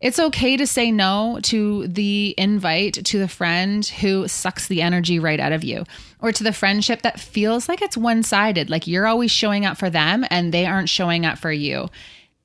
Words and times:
It's 0.00 0.18
okay 0.18 0.56
to 0.56 0.66
say 0.66 0.90
no 0.90 1.40
to 1.42 1.86
the 1.86 2.34
invite 2.38 2.94
to 3.04 3.18
the 3.18 3.28
friend 3.28 3.84
who 3.84 4.26
sucks 4.28 4.66
the 4.66 4.80
energy 4.80 5.18
right 5.18 5.38
out 5.38 5.52
of 5.52 5.62
you, 5.62 5.84
or 6.20 6.32
to 6.32 6.42
the 6.42 6.54
friendship 6.54 7.02
that 7.02 7.20
feels 7.20 7.68
like 7.68 7.82
it's 7.82 7.98
one 7.98 8.22
sided, 8.22 8.70
like 8.70 8.86
you're 8.86 9.06
always 9.06 9.30
showing 9.30 9.66
up 9.66 9.76
for 9.76 9.90
them 9.90 10.24
and 10.30 10.54
they 10.54 10.64
aren't 10.64 10.88
showing 10.88 11.26
up 11.26 11.36
for 11.36 11.52
you. 11.52 11.90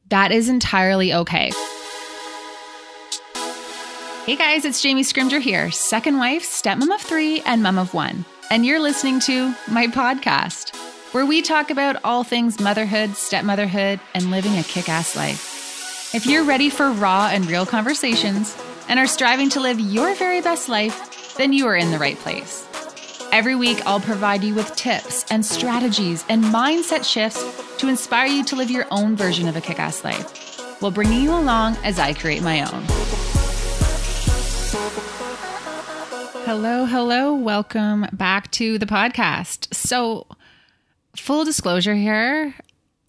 That 0.09 0.33
is 0.33 0.49
entirely 0.49 1.13
okay. 1.13 1.53
Hey 4.25 4.35
guys, 4.35 4.65
it's 4.65 4.81
Jamie 4.81 5.03
Scrimgeour 5.03 5.39
here, 5.39 5.71
second 5.71 6.17
wife, 6.17 6.43
stepmom 6.43 6.93
of 6.93 6.99
three, 6.99 7.39
and 7.45 7.63
mom 7.63 7.77
of 7.77 7.93
one. 7.93 8.25
And 8.51 8.65
you're 8.65 8.81
listening 8.81 9.21
to 9.21 9.55
my 9.71 9.87
podcast, 9.87 10.75
where 11.13 11.25
we 11.25 11.41
talk 11.41 11.69
about 11.69 12.03
all 12.03 12.25
things 12.25 12.59
motherhood, 12.59 13.15
stepmotherhood, 13.15 14.01
and 14.13 14.29
living 14.29 14.57
a 14.57 14.63
kick 14.63 14.89
ass 14.89 15.15
life. 15.15 15.54
If 16.15 16.25
you're 16.25 16.45
ready 16.45 16.69
for 16.69 16.91
raw 16.91 17.27
and 17.29 17.45
real 17.45 17.65
conversations 17.65 18.55
and 18.87 18.97
are 18.97 19.05
striving 19.05 19.49
to 19.49 19.59
live 19.59 19.81
your 19.81 20.15
very 20.15 20.39
best 20.39 20.69
life, 20.69 21.35
then 21.35 21.51
you 21.51 21.67
are 21.67 21.75
in 21.75 21.91
the 21.91 21.99
right 21.99 22.15
place. 22.17 22.65
Every 23.33 23.53
week, 23.53 23.85
I'll 23.85 23.99
provide 23.99 24.41
you 24.41 24.55
with 24.55 24.73
tips 24.77 25.25
and 25.29 25.45
strategies 25.45 26.23
and 26.29 26.41
mindset 26.41 27.03
shifts 27.03 27.43
to 27.79 27.89
inspire 27.89 28.27
you 28.27 28.45
to 28.45 28.55
live 28.55 28.71
your 28.71 28.85
own 28.91 29.17
version 29.17 29.49
of 29.49 29.57
a 29.57 29.61
kick 29.61 29.77
ass 29.77 30.05
life 30.05 30.81
while 30.81 30.89
bringing 30.89 31.21
you 31.21 31.31
along 31.31 31.75
as 31.83 31.99
I 31.99 32.13
create 32.13 32.41
my 32.41 32.61
own. 32.61 32.83
Hello, 36.45 36.85
hello. 36.85 37.33
Welcome 37.35 38.07
back 38.13 38.51
to 38.51 38.77
the 38.77 38.85
podcast. 38.85 39.73
So, 39.73 40.27
full 41.17 41.43
disclosure 41.43 41.95
here, 41.95 42.55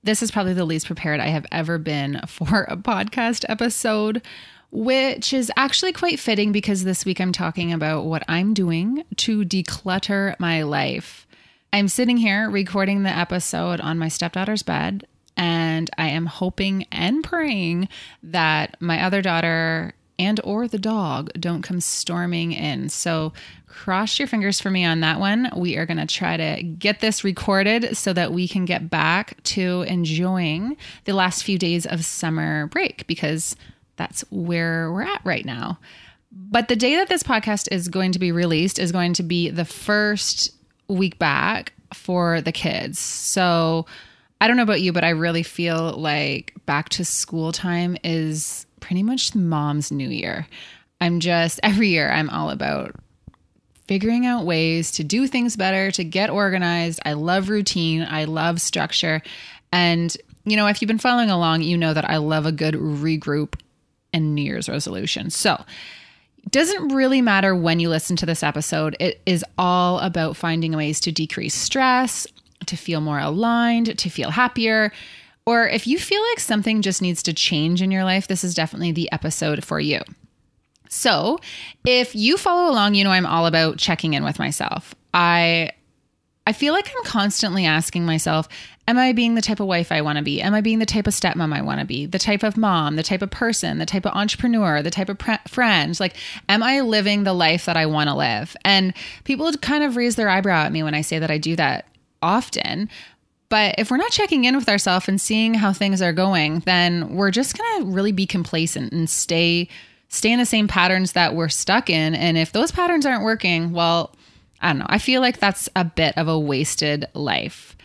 this 0.06 0.22
is 0.22 0.30
probably 0.30 0.54
the 0.54 0.64
least 0.64 0.86
prepared 0.86 1.18
I 1.18 1.26
have 1.26 1.46
ever 1.50 1.78
been 1.78 2.20
for 2.28 2.64
a 2.68 2.76
podcast 2.76 3.44
episode, 3.48 4.22
which 4.70 5.32
is 5.32 5.50
actually 5.56 5.92
quite 5.92 6.20
fitting 6.20 6.52
because 6.52 6.84
this 6.84 7.04
week 7.04 7.20
I'm 7.20 7.32
talking 7.32 7.72
about 7.72 8.04
what 8.04 8.22
I'm 8.28 8.54
doing 8.54 9.02
to 9.16 9.44
declutter 9.44 10.38
my 10.38 10.62
life. 10.62 11.26
I'm 11.72 11.88
sitting 11.88 12.16
here 12.16 12.48
recording 12.48 13.02
the 13.02 13.10
episode 13.10 13.80
on 13.80 13.98
my 13.98 14.06
stepdaughter's 14.06 14.62
bed, 14.62 15.08
and 15.36 15.90
I 15.98 16.06
am 16.10 16.26
hoping 16.26 16.86
and 16.92 17.24
praying 17.24 17.88
that 18.22 18.80
my 18.80 19.02
other 19.02 19.20
daughter 19.20 19.92
and 20.18 20.40
or 20.44 20.66
the 20.68 20.78
dog 20.78 21.30
don't 21.38 21.62
come 21.62 21.80
storming 21.80 22.52
in. 22.52 22.88
So 22.88 23.32
cross 23.66 24.18
your 24.18 24.26
fingers 24.28 24.60
for 24.60 24.70
me 24.70 24.84
on 24.84 25.00
that 25.00 25.20
one. 25.20 25.50
We 25.54 25.76
are 25.76 25.86
going 25.86 25.98
to 25.98 26.06
try 26.06 26.36
to 26.36 26.62
get 26.62 27.00
this 27.00 27.24
recorded 27.24 27.96
so 27.96 28.12
that 28.12 28.32
we 28.32 28.48
can 28.48 28.64
get 28.64 28.88
back 28.88 29.42
to 29.44 29.82
enjoying 29.82 30.76
the 31.04 31.12
last 31.12 31.42
few 31.42 31.58
days 31.58 31.86
of 31.86 32.04
summer 32.04 32.66
break 32.68 33.06
because 33.06 33.54
that's 33.96 34.22
where 34.30 34.92
we're 34.92 35.02
at 35.02 35.20
right 35.24 35.44
now. 35.44 35.78
But 36.32 36.68
the 36.68 36.76
day 36.76 36.96
that 36.96 37.08
this 37.08 37.22
podcast 37.22 37.68
is 37.70 37.88
going 37.88 38.12
to 38.12 38.18
be 38.18 38.32
released 38.32 38.78
is 38.78 38.92
going 38.92 39.14
to 39.14 39.22
be 39.22 39.50
the 39.50 39.64
first 39.64 40.50
week 40.88 41.18
back 41.18 41.72
for 41.94 42.40
the 42.40 42.52
kids. 42.52 42.98
So 42.98 43.86
I 44.40 44.48
don't 44.48 44.56
know 44.56 44.62
about 44.62 44.82
you, 44.82 44.92
but 44.92 45.04
I 45.04 45.10
really 45.10 45.42
feel 45.42 45.92
like 45.92 46.54
back 46.66 46.90
to 46.90 47.04
school 47.04 47.52
time 47.52 47.96
is 48.04 48.65
pretty 48.86 49.02
much 49.02 49.34
mom's 49.34 49.90
new 49.90 50.08
year. 50.08 50.46
I'm 51.00 51.18
just 51.18 51.58
every 51.64 51.88
year 51.88 52.08
I'm 52.08 52.30
all 52.30 52.50
about 52.50 52.94
figuring 53.88 54.26
out 54.26 54.46
ways 54.46 54.92
to 54.92 55.04
do 55.04 55.26
things 55.26 55.56
better, 55.56 55.90
to 55.90 56.04
get 56.04 56.30
organized. 56.30 57.00
I 57.04 57.14
love 57.14 57.48
routine, 57.48 58.06
I 58.08 58.24
love 58.24 58.60
structure. 58.60 59.22
And 59.72 60.16
you 60.44 60.56
know, 60.56 60.68
if 60.68 60.80
you've 60.80 60.86
been 60.86 60.98
following 60.98 61.30
along, 61.30 61.62
you 61.62 61.76
know 61.76 61.92
that 61.94 62.08
I 62.08 62.18
love 62.18 62.46
a 62.46 62.52
good 62.52 62.74
regroup 62.74 63.58
and 64.12 64.36
New 64.36 64.42
Year's 64.42 64.68
resolution. 64.68 65.30
So, 65.30 65.64
it 66.44 66.52
doesn't 66.52 66.90
really 66.90 67.20
matter 67.20 67.56
when 67.56 67.80
you 67.80 67.88
listen 67.88 68.14
to 68.18 68.26
this 68.26 68.44
episode. 68.44 68.96
It 69.00 69.20
is 69.26 69.44
all 69.58 69.98
about 69.98 70.36
finding 70.36 70.76
ways 70.76 71.00
to 71.00 71.10
decrease 71.10 71.54
stress, 71.54 72.24
to 72.66 72.76
feel 72.76 73.00
more 73.00 73.18
aligned, 73.18 73.98
to 73.98 74.08
feel 74.08 74.30
happier, 74.30 74.92
or 75.46 75.68
if 75.68 75.86
you 75.86 75.98
feel 75.98 76.22
like 76.30 76.40
something 76.40 76.82
just 76.82 77.00
needs 77.00 77.22
to 77.22 77.32
change 77.32 77.80
in 77.80 77.90
your 77.90 78.04
life, 78.04 78.26
this 78.26 78.44
is 78.44 78.54
definitely 78.54 78.92
the 78.92 79.10
episode 79.12 79.64
for 79.64 79.78
you. 79.78 80.00
So, 80.88 81.38
if 81.84 82.14
you 82.14 82.36
follow 82.36 82.70
along, 82.70 82.94
you 82.94 83.04
know 83.04 83.10
I'm 83.10 83.26
all 83.26 83.46
about 83.46 83.78
checking 83.78 84.14
in 84.14 84.24
with 84.24 84.38
myself. 84.38 84.94
I 85.14 85.70
I 86.46 86.52
feel 86.52 86.72
like 86.72 86.92
I'm 86.96 87.04
constantly 87.04 87.66
asking 87.66 88.06
myself, 88.06 88.46
am 88.86 88.98
I 88.98 89.12
being 89.12 89.34
the 89.34 89.42
type 89.42 89.58
of 89.58 89.66
wife 89.66 89.90
I 89.90 90.00
want 90.00 90.18
to 90.18 90.22
be? 90.22 90.40
Am 90.40 90.54
I 90.54 90.60
being 90.60 90.78
the 90.78 90.86
type 90.86 91.08
of 91.08 91.12
stepmom 91.12 91.52
I 91.52 91.60
want 91.60 91.80
to 91.80 91.86
be? 91.86 92.06
The 92.06 92.20
type 92.20 92.44
of 92.44 92.56
mom, 92.56 92.94
the 92.94 93.02
type 93.02 93.20
of 93.20 93.32
person, 93.32 93.78
the 93.78 93.86
type 93.86 94.06
of 94.06 94.12
entrepreneur, 94.12 94.80
the 94.80 94.92
type 94.92 95.08
of 95.08 95.18
pre- 95.18 95.38
friend? 95.48 95.98
Like, 95.98 96.14
am 96.48 96.62
I 96.62 96.82
living 96.82 97.24
the 97.24 97.32
life 97.32 97.64
that 97.64 97.76
I 97.76 97.86
want 97.86 98.08
to 98.08 98.14
live? 98.14 98.56
And 98.64 98.94
people 99.24 99.52
kind 99.54 99.82
of 99.82 99.96
raise 99.96 100.14
their 100.14 100.28
eyebrow 100.28 100.62
at 100.62 100.72
me 100.72 100.84
when 100.84 100.94
I 100.94 101.00
say 101.00 101.18
that 101.18 101.32
I 101.32 101.38
do 101.38 101.56
that 101.56 101.86
often. 102.22 102.88
But 103.48 103.76
if 103.78 103.90
we're 103.90 103.96
not 103.96 104.10
checking 104.10 104.44
in 104.44 104.56
with 104.56 104.68
ourselves 104.68 105.08
and 105.08 105.20
seeing 105.20 105.54
how 105.54 105.72
things 105.72 106.02
are 106.02 106.12
going, 106.12 106.60
then 106.60 107.14
we're 107.14 107.30
just 107.30 107.56
going 107.56 107.82
to 107.82 107.90
really 107.90 108.12
be 108.12 108.26
complacent 108.26 108.92
and 108.92 109.08
stay 109.08 109.68
stay 110.08 110.30
in 110.32 110.38
the 110.38 110.46
same 110.46 110.68
patterns 110.68 111.12
that 111.12 111.34
we're 111.34 111.48
stuck 111.48 111.90
in. 111.90 112.14
And 112.14 112.38
if 112.38 112.52
those 112.52 112.70
patterns 112.70 113.04
aren't 113.04 113.24
working, 113.24 113.72
well, 113.72 114.14
I 114.60 114.68
don't 114.68 114.78
know. 114.78 114.86
I 114.88 114.98
feel 114.98 115.20
like 115.20 115.38
that's 115.38 115.68
a 115.74 115.84
bit 115.84 116.16
of 116.16 116.28
a 116.28 116.38
wasted 116.38 117.06
life. 117.12 117.76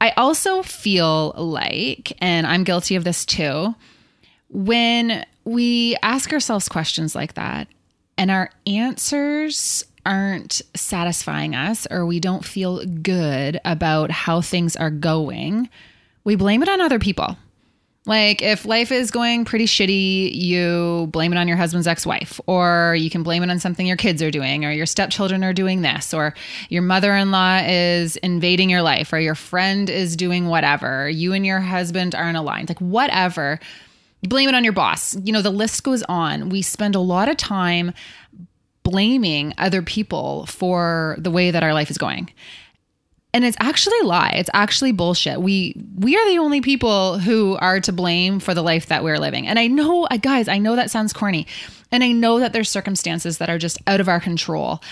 I 0.00 0.10
also 0.10 0.62
feel 0.62 1.32
like, 1.36 2.12
and 2.20 2.46
I'm 2.46 2.64
guilty 2.64 2.96
of 2.96 3.04
this 3.04 3.24
too, 3.24 3.74
when 4.48 5.26
we 5.44 5.96
ask 6.02 6.32
ourselves 6.32 6.68
questions 6.68 7.14
like 7.14 7.34
that 7.34 7.68
and 8.16 8.30
our 8.30 8.50
answers 8.66 9.84
aren't 10.06 10.62
satisfying 10.74 11.54
us 11.54 11.86
or 11.90 12.06
we 12.06 12.20
don't 12.20 12.44
feel 12.44 12.84
good 12.84 13.60
about 13.64 14.10
how 14.10 14.40
things 14.40 14.76
are 14.76 14.90
going, 14.90 15.68
we 16.24 16.36
blame 16.36 16.62
it 16.62 16.68
on 16.68 16.80
other 16.80 16.98
people. 16.98 17.36
Like 18.06 18.40
if 18.40 18.64
life 18.64 18.90
is 18.90 19.10
going 19.10 19.44
pretty 19.44 19.66
shitty, 19.66 20.34
you 20.34 21.08
blame 21.12 21.32
it 21.32 21.36
on 21.36 21.46
your 21.46 21.58
husband's 21.58 21.86
ex-wife 21.86 22.40
or 22.46 22.96
you 22.98 23.10
can 23.10 23.22
blame 23.22 23.42
it 23.42 23.50
on 23.50 23.58
something 23.58 23.86
your 23.86 23.98
kids 23.98 24.22
are 24.22 24.30
doing 24.30 24.64
or 24.64 24.72
your 24.72 24.86
stepchildren 24.86 25.44
are 25.44 25.52
doing 25.52 25.82
this 25.82 26.14
or 26.14 26.34
your 26.70 26.80
mother-in-law 26.80 27.60
is 27.66 28.16
invading 28.16 28.70
your 28.70 28.80
life 28.80 29.12
or 29.12 29.20
your 29.20 29.34
friend 29.34 29.90
is 29.90 30.16
doing 30.16 30.46
whatever. 30.46 31.10
You 31.10 31.34
and 31.34 31.44
your 31.44 31.60
husband 31.60 32.14
aren't 32.14 32.38
aligned. 32.38 32.70
Like 32.70 32.80
whatever. 32.80 33.60
blame 34.22 34.48
it 34.48 34.54
on 34.54 34.64
your 34.64 34.72
boss. 34.72 35.14
You 35.16 35.32
know, 35.32 35.42
the 35.42 35.50
list 35.50 35.84
goes 35.84 36.02
on. 36.04 36.48
We 36.48 36.62
spend 36.62 36.94
a 36.94 37.00
lot 37.00 37.28
of 37.28 37.36
time 37.36 37.92
blaming 38.90 39.54
other 39.58 39.82
people 39.82 40.46
for 40.46 41.16
the 41.18 41.30
way 41.30 41.50
that 41.50 41.62
our 41.62 41.74
life 41.74 41.90
is 41.90 41.98
going. 41.98 42.30
And 43.32 43.44
it's 43.44 43.56
actually 43.60 43.98
a 44.00 44.06
lie. 44.06 44.32
It's 44.34 44.50
actually 44.52 44.90
bullshit. 44.90 45.40
We 45.40 45.76
we 45.96 46.16
are 46.16 46.28
the 46.28 46.38
only 46.38 46.60
people 46.60 47.18
who 47.18 47.56
are 47.60 47.80
to 47.80 47.92
blame 47.92 48.40
for 48.40 48.54
the 48.54 48.62
life 48.62 48.86
that 48.86 49.04
we're 49.04 49.18
living. 49.18 49.46
And 49.46 49.58
I 49.58 49.68
know, 49.68 50.04
uh, 50.10 50.16
guys, 50.16 50.48
I 50.48 50.58
know 50.58 50.74
that 50.74 50.90
sounds 50.90 51.12
corny. 51.12 51.46
And 51.92 52.02
I 52.02 52.10
know 52.10 52.40
that 52.40 52.52
there's 52.52 52.68
circumstances 52.68 53.38
that 53.38 53.48
are 53.48 53.58
just 53.58 53.78
out 53.86 54.00
of 54.00 54.08
our 54.08 54.18
control. 54.18 54.82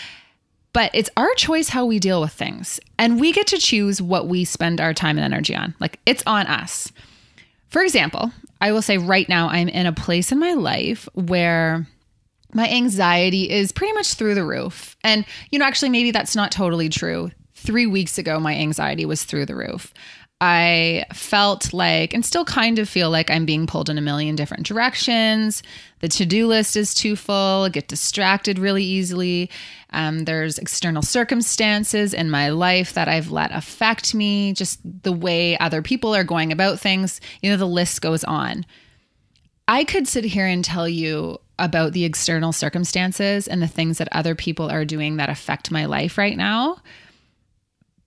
But 0.72 0.92
it's 0.94 1.10
our 1.16 1.32
choice 1.34 1.70
how 1.70 1.86
we 1.86 1.98
deal 1.98 2.20
with 2.20 2.32
things. 2.32 2.78
And 2.98 3.20
we 3.20 3.32
get 3.32 3.48
to 3.48 3.58
choose 3.58 4.00
what 4.00 4.28
we 4.28 4.44
spend 4.44 4.80
our 4.80 4.94
time 4.94 5.18
and 5.18 5.24
energy 5.24 5.56
on. 5.56 5.74
Like 5.80 5.98
it's 6.06 6.22
on 6.26 6.46
us. 6.46 6.92
For 7.70 7.82
example, 7.82 8.30
I 8.60 8.72
will 8.72 8.82
say 8.82 8.98
right 8.98 9.28
now 9.28 9.48
I'm 9.48 9.68
in 9.68 9.86
a 9.86 9.92
place 9.92 10.30
in 10.30 10.38
my 10.38 10.54
life 10.54 11.08
where 11.14 11.86
my 12.54 12.68
anxiety 12.68 13.50
is 13.50 13.72
pretty 13.72 13.92
much 13.92 14.14
through 14.14 14.34
the 14.34 14.44
roof. 14.44 14.96
And, 15.04 15.24
you 15.50 15.58
know, 15.58 15.64
actually, 15.64 15.90
maybe 15.90 16.10
that's 16.10 16.36
not 16.36 16.52
totally 16.52 16.88
true. 16.88 17.30
Three 17.54 17.86
weeks 17.86 18.18
ago, 18.18 18.40
my 18.40 18.54
anxiety 18.54 19.04
was 19.04 19.24
through 19.24 19.46
the 19.46 19.56
roof. 19.56 19.92
I 20.40 21.04
felt 21.12 21.72
like, 21.72 22.14
and 22.14 22.24
still 22.24 22.44
kind 22.44 22.78
of 22.78 22.88
feel 22.88 23.10
like 23.10 23.28
I'm 23.28 23.44
being 23.44 23.66
pulled 23.66 23.90
in 23.90 23.98
a 23.98 24.00
million 24.02 24.36
different 24.36 24.66
directions. 24.66 25.64
The 25.98 26.06
to 26.08 26.24
do 26.24 26.46
list 26.46 26.76
is 26.76 26.94
too 26.94 27.16
full, 27.16 27.64
I 27.64 27.68
get 27.70 27.88
distracted 27.88 28.56
really 28.56 28.84
easily. 28.84 29.50
Um, 29.90 30.26
there's 30.26 30.58
external 30.58 31.02
circumstances 31.02 32.14
in 32.14 32.30
my 32.30 32.50
life 32.50 32.92
that 32.92 33.08
I've 33.08 33.32
let 33.32 33.50
affect 33.50 34.14
me, 34.14 34.52
just 34.52 34.78
the 35.02 35.12
way 35.12 35.58
other 35.58 35.82
people 35.82 36.14
are 36.14 36.24
going 36.24 36.52
about 36.52 36.78
things. 36.78 37.20
You 37.42 37.50
know, 37.50 37.56
the 37.56 37.66
list 37.66 38.00
goes 38.00 38.22
on. 38.22 38.64
I 39.68 39.84
could 39.84 40.08
sit 40.08 40.24
here 40.24 40.46
and 40.46 40.64
tell 40.64 40.88
you 40.88 41.38
about 41.58 41.92
the 41.92 42.06
external 42.06 42.52
circumstances 42.52 43.46
and 43.46 43.60
the 43.60 43.68
things 43.68 43.98
that 43.98 44.08
other 44.12 44.34
people 44.34 44.70
are 44.70 44.86
doing 44.86 45.18
that 45.18 45.28
affect 45.28 45.70
my 45.70 45.84
life 45.84 46.16
right 46.16 46.36
now. 46.36 46.78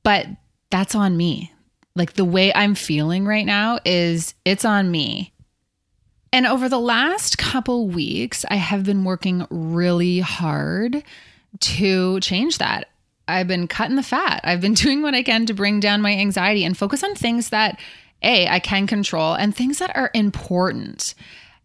But 0.04 0.25
that's 0.72 0.96
on 0.96 1.16
me. 1.16 1.54
Like 1.96 2.13
the 2.13 2.25
way 2.25 2.52
I'm 2.54 2.74
feeling 2.74 3.25
right 3.25 3.46
now 3.46 3.78
is 3.86 4.34
it's 4.44 4.66
on 4.66 4.90
me. 4.90 5.34
And 6.34 6.48
over 6.48 6.68
the 6.68 6.80
last 6.80 7.38
couple 7.38 7.88
weeks, 7.88 8.44
I 8.50 8.56
have 8.56 8.84
been 8.84 9.04
working 9.04 9.46
really 9.52 10.19
hard 10.19 11.04
to 11.60 12.19
change 12.22 12.57
that. 12.57 12.88
I've 13.28 13.48
been 13.48 13.68
cutting 13.68 13.98
the 13.98 14.04
fat. 14.04 14.42
I've 14.46 14.62
been 14.62 14.74
doing 14.75 15.04
what 15.04 15.14
I 15.14 15.22
can 15.22 15.46
to 15.46 15.54
bring 15.54 15.80
down 15.80 16.02
my 16.02 16.14
anxiety 16.14 16.64
and 16.64 16.75
focus 16.75 17.04
on 17.04 17.14
things 17.14 17.50
that 17.50 17.80
A, 18.24 18.48
I 18.48 18.60
can 18.60 18.88
control 18.88 19.34
and 19.34 19.56
things 19.56 19.78
that 19.78 19.96
are 19.96 20.10
important 20.16 21.14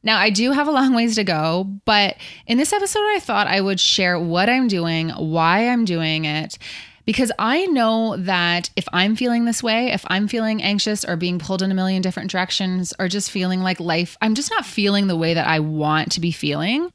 Now, 0.07 0.19
I 0.19 0.31
do 0.31 0.53
have 0.53 0.69
a 0.69 0.71
long 0.71 0.95
ways 0.95 1.17
to 1.17 1.25
go, 1.25 1.65
but 1.85 2.17
in 2.47 2.59
this 2.59 2.73
episode, 2.73 3.01
I 3.01 3.19
thought 3.19 3.49
I 3.49 3.61
would 3.61 3.81
share 3.81 4.21
what 4.21 4.49
I'm 4.49 4.69
doing, 4.69 5.09
why 5.09 5.69
I'm 5.69 5.85
doing 5.85 6.27
it, 6.27 6.59
because 7.07 7.33
I 7.41 7.67
know 7.67 8.17
that 8.17 8.71
if 8.77 8.87
I'm 8.93 9.17
feeling 9.17 9.47
this 9.47 9.65
way, 9.65 9.89
if 9.91 10.05
I'm 10.07 10.29
feeling 10.29 10.63
anxious 10.63 11.05
or 11.05 11.17
being 11.17 11.41
pulled 11.41 11.61
in 11.61 11.73
a 11.73 11.75
million 11.75 12.03
different 12.03 12.31
directions 12.31 12.95
or 13.01 13.09
just 13.09 13.33
feeling 13.33 13.63
like 13.63 13.81
life, 13.81 14.17
I'm 14.23 14.37
just 14.37 14.53
not 14.53 14.65
feeling 14.65 15.09
the 15.09 15.17
way 15.17 15.35
that 15.35 15.49
I 15.49 15.59
want 15.59 16.13
to 16.13 16.21
be 16.21 16.31
feeling. 16.31 16.93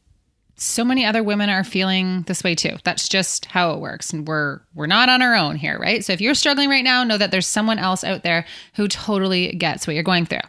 So 0.61 0.85
many 0.85 1.05
other 1.05 1.23
women 1.23 1.49
are 1.49 1.63
feeling 1.63 2.21
this 2.23 2.43
way 2.43 2.53
too. 2.53 2.77
That's 2.83 3.09
just 3.09 3.45
how 3.45 3.71
it 3.71 3.79
works 3.79 4.13
and 4.13 4.27
we're 4.27 4.59
we're 4.75 4.85
not 4.85 5.09
on 5.09 5.21
our 5.21 5.35
own 5.35 5.55
here, 5.55 5.79
right? 5.79 6.05
So 6.05 6.13
if 6.13 6.21
you're 6.21 6.35
struggling 6.35 6.69
right 6.69 6.83
now, 6.83 7.03
know 7.03 7.17
that 7.17 7.31
there's 7.31 7.47
someone 7.47 7.79
else 7.79 8.03
out 8.03 8.23
there 8.23 8.45
who 8.75 8.87
totally 8.87 9.53
gets 9.53 9.87
what 9.87 9.93
you're 9.93 10.03
going 10.03 10.27
through. 10.27 10.39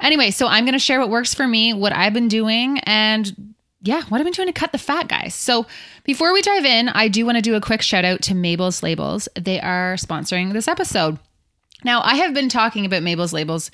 Anyway, 0.00 0.30
so 0.30 0.46
I'm 0.46 0.64
going 0.64 0.72
to 0.72 0.78
share 0.78 0.98
what 0.98 1.10
works 1.10 1.34
for 1.34 1.46
me, 1.46 1.74
what 1.74 1.92
I've 1.92 2.14
been 2.14 2.28
doing 2.28 2.78
and 2.80 3.54
yeah, 3.82 4.02
what 4.08 4.18
I've 4.18 4.24
been 4.24 4.32
doing 4.32 4.48
to 4.48 4.52
cut 4.52 4.72
the 4.72 4.78
fat, 4.78 5.08
guys. 5.08 5.34
So 5.34 5.66
before 6.04 6.32
we 6.32 6.42
dive 6.42 6.64
in, 6.64 6.88
I 6.88 7.08
do 7.08 7.24
want 7.24 7.36
to 7.36 7.42
do 7.42 7.54
a 7.54 7.60
quick 7.60 7.82
shout 7.82 8.04
out 8.04 8.22
to 8.22 8.34
Mabel's 8.34 8.82
Labels. 8.82 9.28
They 9.36 9.60
are 9.60 9.96
sponsoring 9.96 10.52
this 10.52 10.68
episode. 10.68 11.18
Now, 11.84 12.02
I 12.02 12.16
have 12.16 12.34
been 12.34 12.48
talking 12.48 12.84
about 12.84 13.02
Mabel's 13.02 13.32
Labels 13.32 13.70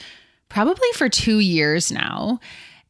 probably 0.48 0.88
for 0.94 1.08
two 1.08 1.40
years 1.40 1.90
now. 1.90 2.40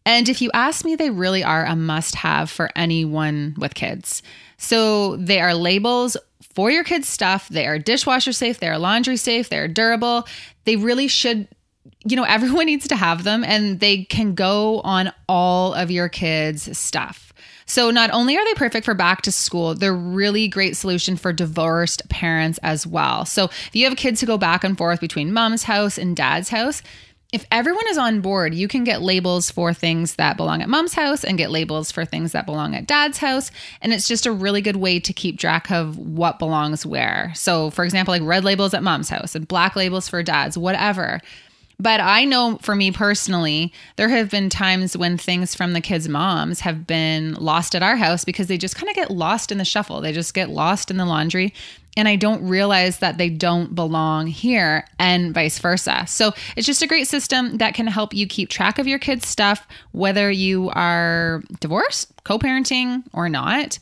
And 0.06 0.28
if 0.28 0.40
you 0.40 0.50
ask 0.54 0.84
me, 0.84 0.94
they 0.94 1.10
really 1.10 1.42
are 1.42 1.66
a 1.66 1.76
must 1.76 2.14
have 2.14 2.48
for 2.48 2.70
anyone 2.76 3.56
with 3.58 3.74
kids. 3.74 4.22
So 4.56 5.16
they 5.16 5.40
are 5.40 5.54
labels 5.54 6.16
for 6.54 6.70
your 6.70 6.84
kids' 6.84 7.08
stuff. 7.08 7.48
They 7.48 7.66
are 7.66 7.78
dishwasher 7.78 8.32
safe, 8.32 8.60
they 8.60 8.68
are 8.68 8.78
laundry 8.78 9.16
safe, 9.16 9.50
they're 9.50 9.68
durable. 9.68 10.26
They 10.64 10.76
really 10.76 11.08
should 11.08 11.48
you 12.08 12.16
know, 12.16 12.24
everyone 12.28 12.66
needs 12.66 12.86
to 12.88 12.96
have 12.96 13.24
them 13.24 13.44
and 13.44 13.80
they 13.80 14.04
can 14.04 14.34
go 14.34 14.80
on 14.80 15.12
all 15.28 15.74
of 15.74 15.90
your 15.90 16.08
kids' 16.08 16.78
stuff. 16.78 17.32
So 17.68 17.90
not 17.90 18.10
only 18.12 18.36
are 18.36 18.44
they 18.44 18.54
perfect 18.54 18.84
for 18.84 18.94
back 18.94 19.22
to 19.22 19.32
school, 19.32 19.74
they're 19.74 19.92
really 19.92 20.46
great 20.46 20.76
solution 20.76 21.16
for 21.16 21.32
divorced 21.32 22.08
parents 22.08 22.60
as 22.62 22.86
well. 22.86 23.24
So 23.24 23.46
if 23.46 23.70
you 23.72 23.88
have 23.88 23.96
kids 23.96 24.20
who 24.20 24.26
go 24.28 24.38
back 24.38 24.62
and 24.62 24.78
forth 24.78 25.00
between 25.00 25.32
mom's 25.32 25.64
house 25.64 25.98
and 25.98 26.14
dad's 26.14 26.48
house, 26.48 26.80
if 27.36 27.44
everyone 27.50 27.86
is 27.90 27.98
on 27.98 28.22
board, 28.22 28.54
you 28.54 28.66
can 28.66 28.82
get 28.82 29.02
labels 29.02 29.50
for 29.50 29.74
things 29.74 30.14
that 30.14 30.38
belong 30.38 30.62
at 30.62 30.70
mom's 30.70 30.94
house 30.94 31.22
and 31.22 31.36
get 31.36 31.50
labels 31.50 31.92
for 31.92 32.06
things 32.06 32.32
that 32.32 32.46
belong 32.46 32.74
at 32.74 32.86
dad's 32.86 33.18
house. 33.18 33.50
And 33.82 33.92
it's 33.92 34.08
just 34.08 34.24
a 34.24 34.32
really 34.32 34.62
good 34.62 34.76
way 34.76 35.00
to 35.00 35.12
keep 35.12 35.38
track 35.38 35.70
of 35.70 35.98
what 35.98 36.38
belongs 36.38 36.86
where. 36.86 37.32
So, 37.34 37.68
for 37.68 37.84
example, 37.84 38.12
like 38.12 38.22
red 38.22 38.42
labels 38.42 38.72
at 38.72 38.82
mom's 38.82 39.10
house 39.10 39.34
and 39.34 39.46
black 39.46 39.76
labels 39.76 40.08
for 40.08 40.22
dad's, 40.22 40.56
whatever. 40.56 41.20
But 41.78 42.00
I 42.00 42.24
know 42.24 42.58
for 42.62 42.74
me 42.74 42.90
personally, 42.90 43.72
there 43.96 44.08
have 44.08 44.30
been 44.30 44.48
times 44.48 44.96
when 44.96 45.18
things 45.18 45.54
from 45.54 45.74
the 45.74 45.80
kids' 45.80 46.08
moms 46.08 46.60
have 46.60 46.86
been 46.86 47.34
lost 47.34 47.74
at 47.74 47.82
our 47.82 47.96
house 47.96 48.24
because 48.24 48.46
they 48.46 48.56
just 48.56 48.76
kind 48.76 48.88
of 48.88 48.94
get 48.94 49.10
lost 49.10 49.52
in 49.52 49.58
the 49.58 49.64
shuffle. 49.64 50.00
They 50.00 50.12
just 50.12 50.32
get 50.32 50.48
lost 50.48 50.90
in 50.90 50.96
the 50.96 51.04
laundry. 51.04 51.52
And 51.98 52.08
I 52.08 52.16
don't 52.16 52.46
realize 52.46 52.98
that 52.98 53.18
they 53.18 53.30
don't 53.30 53.74
belong 53.74 54.26
here 54.26 54.86
and 54.98 55.34
vice 55.34 55.58
versa. 55.58 56.04
So 56.06 56.32
it's 56.56 56.66
just 56.66 56.82
a 56.82 56.86
great 56.86 57.08
system 57.08 57.58
that 57.58 57.74
can 57.74 57.86
help 57.86 58.14
you 58.14 58.26
keep 58.26 58.48
track 58.48 58.78
of 58.78 58.86
your 58.86 58.98
kids' 58.98 59.26
stuff, 59.26 59.66
whether 59.92 60.30
you 60.30 60.70
are 60.70 61.42
divorced, 61.60 62.12
co 62.24 62.38
parenting, 62.38 63.02
or 63.12 63.28
not 63.28 63.78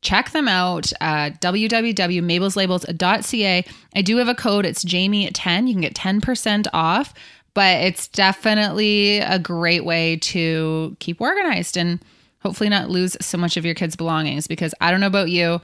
check 0.00 0.30
them 0.30 0.48
out 0.48 0.92
www.mabelslabels.ca 1.00 3.64
i 3.94 4.02
do 4.02 4.16
have 4.16 4.28
a 4.28 4.34
code. 4.34 4.66
It's 4.66 4.82
jamie 4.82 5.30
10 5.30 5.66
you 5.66 5.74
can 5.74 5.80
get 5.80 5.94
10% 5.94 6.66
off 6.72 7.14
but 7.54 7.82
it's 7.82 8.08
definitely 8.08 9.18
a 9.18 9.38
great 9.38 9.84
way 9.84 10.16
to 10.16 10.96
keep 11.00 11.20
organized 11.20 11.76
and 11.76 12.00
hopefully 12.40 12.70
not 12.70 12.90
lose 12.90 13.16
so 13.20 13.36
much 13.36 13.56
of 13.56 13.64
your 13.64 13.74
kids 13.74 13.96
belongings 13.96 14.46
because 14.46 14.74
i 14.80 14.90
don't 14.90 15.00
know 15.00 15.06
about 15.06 15.30
you 15.30 15.60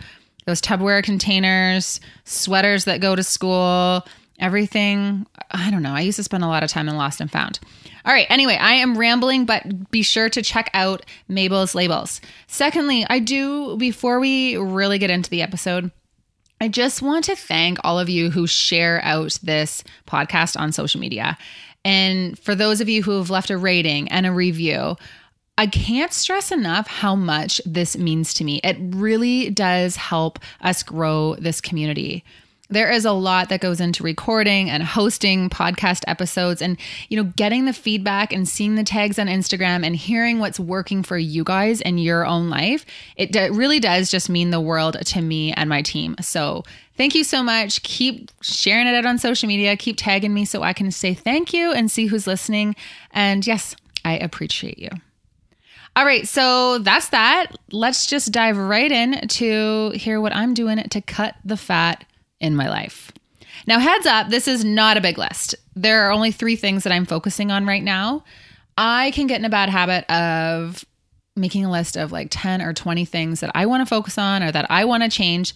those 0.47 0.61
tupperware 0.61 1.03
containers 1.03 2.01
sweaters 2.25 2.85
that 2.85 3.01
go 3.01 3.15
to 3.15 3.23
school 3.23 4.07
everything 4.39 5.27
i 5.51 5.71
don't 5.71 5.83
know 5.83 5.95
i 5.95 6.01
used 6.01 6.17
to 6.17 6.25
spend 6.25 6.45
a 6.45 6.49
lot 6.49 6.63
of 6.63 6.71
time 6.71 6.89
in 6.89 6.97
lost 6.97 7.21
and 7.21 7.31
found 7.31 7.59
all 8.07 8.13
right. 8.13 8.27
Anyway, 8.29 8.57
I 8.57 8.75
am 8.75 8.99
rambling, 8.99 9.47
but 9.47 9.91
be 9.91 10.03
sure 10.03 10.29
to 10.29 10.43
check 10.43 10.71
out 10.75 11.07
Mabel's 11.27 11.75
labels. 11.75 12.21
Secondly, 12.47 13.07
I 13.09 13.19
do, 13.19 13.79
before 13.79 14.21
we 14.21 14.59
really 14.59 14.99
get 14.99 15.09
into 15.09 15.31
the 15.31 15.41
episode, 15.41 15.91
I 16.61 16.69
just 16.69 17.01
want 17.01 17.25
to 17.25 17.37
thank 17.37 17.79
all 17.83 17.99
of 17.99 18.11
you 18.11 18.31
who 18.31 18.47
share 18.47 19.03
out 19.05 19.39
this 19.43 19.83
podcast 20.07 20.59
on 20.59 20.73
social 20.73 21.01
media. 21.01 21.39
And 21.83 22.39
for 22.39 22.55
those 22.55 22.83
of 22.83 22.91
you 22.91 23.03
who 23.03 23.13
have 23.13 23.31
left 23.31 23.51
a 23.51 23.57
rating 23.57 24.09
and 24.09 24.27
a 24.27 24.33
review, 24.33 24.97
I 25.57 25.67
can't 25.67 26.13
stress 26.13 26.53
enough 26.53 26.87
how 26.87 27.15
much 27.15 27.61
this 27.65 27.97
means 27.97 28.35
to 28.35 28.45
me. 28.45 28.61
It 28.63 28.77
really 28.81 29.49
does 29.49 29.97
help 29.97 30.39
us 30.61 30.83
grow 30.83 31.37
this 31.37 31.61
community 31.61 32.23
there 32.75 32.91
is 32.91 33.05
a 33.05 33.13
lot 33.13 33.49
that 33.49 33.61
goes 33.61 33.81
into 33.81 34.03
recording 34.03 34.69
and 34.69 34.83
hosting 34.83 35.49
podcast 35.49 36.03
episodes 36.07 36.61
and 36.61 36.77
you 37.09 37.17
know 37.17 37.31
getting 37.37 37.65
the 37.65 37.73
feedback 37.73 38.33
and 38.33 38.49
seeing 38.49 38.75
the 38.75 38.85
tags 38.85 39.19
on 39.19 39.27
Instagram 39.27 39.87
and 39.87 39.97
hearing 39.97 40.39
what's 40.39 40.59
working 40.59 41.03
for 41.03 41.17
you 41.17 41.45
guys 41.45 41.81
in 41.81 41.99
your 41.99 42.27
own 42.27 42.51
life 42.51 42.85
it 43.17 43.33
d- 43.33 43.49
really 43.51 43.81
does 43.81 44.11
just 44.11 44.29
mean 44.29 44.51
the 44.51 44.61
world 44.61 44.97
to 45.07 45.21
me 45.21 45.53
and 45.53 45.69
my 45.69 45.83
team. 45.83 46.17
So 46.21 46.65
thank 46.97 47.15
you 47.15 47.25
so 47.25 47.43
much. 47.43 47.83
Keep 47.83 48.31
sharing 48.43 48.87
it 48.87 48.95
out 48.95 49.07
on 49.07 49.19
social 49.19 49.47
media. 49.47 49.77
Keep 49.77 49.97
tagging 49.99 50.35
me 50.35 50.45
so 50.45 50.63
I 50.63 50.73
can 50.73 50.91
say 50.91 51.15
thank 51.15 51.53
you 51.53 51.73
and 51.73 51.91
see 51.91 52.07
who's 52.07 52.27
listening. 52.27 52.75
And 53.13 53.47
yes 53.47 53.77
I 54.05 54.19
appreciate 54.19 54.79
you. 54.79 54.91
All 55.97 56.05
right, 56.05 56.27
so 56.27 56.79
that's 56.79 57.11
that. 57.11 57.57
Let's 57.71 58.07
just 58.07 58.33
dive 58.33 58.59
right 58.59 58.91
in 58.91 59.29
to 59.29 59.91
hear 59.91 60.21
what 60.21 60.35
I'm 60.35 60.53
doing 60.53 60.83
to 60.83 61.01
cut 61.01 61.37
the 61.45 61.57
fat 61.57 62.05
in 62.45 62.55
my 62.55 62.69
life. 62.69 63.11
Now, 63.67 63.79
heads 63.79 64.07
up, 64.07 64.29
this 64.29 64.47
is 64.47 64.65
not 64.65 64.99
a 64.99 65.01
big 65.01 65.17
list. 65.17 65.55
There 65.75 66.03
are 66.03 66.13
only 66.13 66.31
three 66.31 66.57
things 66.57 66.85
that 66.85 66.93
I'm 66.93 67.07
focusing 67.07 67.51
on 67.51 67.67
right 67.67 67.83
now. 67.83 68.23
I 68.77 69.11
can 69.13 69.27
get 69.27 69.39
in 69.39 69.47
a 69.47 69.51
bad 69.51 69.71
habit 69.71 70.05
of 70.11 70.85
making 71.37 71.65
a 71.65 71.71
list 71.71 71.97
of 71.97 72.13
like 72.13 72.29
10 72.31 72.61
or 72.61 72.75
20 72.75 73.05
things 73.07 73.41
that 73.41 73.51
I 73.55 73.67
want 73.67 73.81
to 73.81 73.87
focus 73.87 74.19
on 74.19 74.43
or 74.43 74.53
that 74.53 74.71
I 74.71 74.85
want 74.85 75.03
to 75.03 75.09
change 75.09 75.55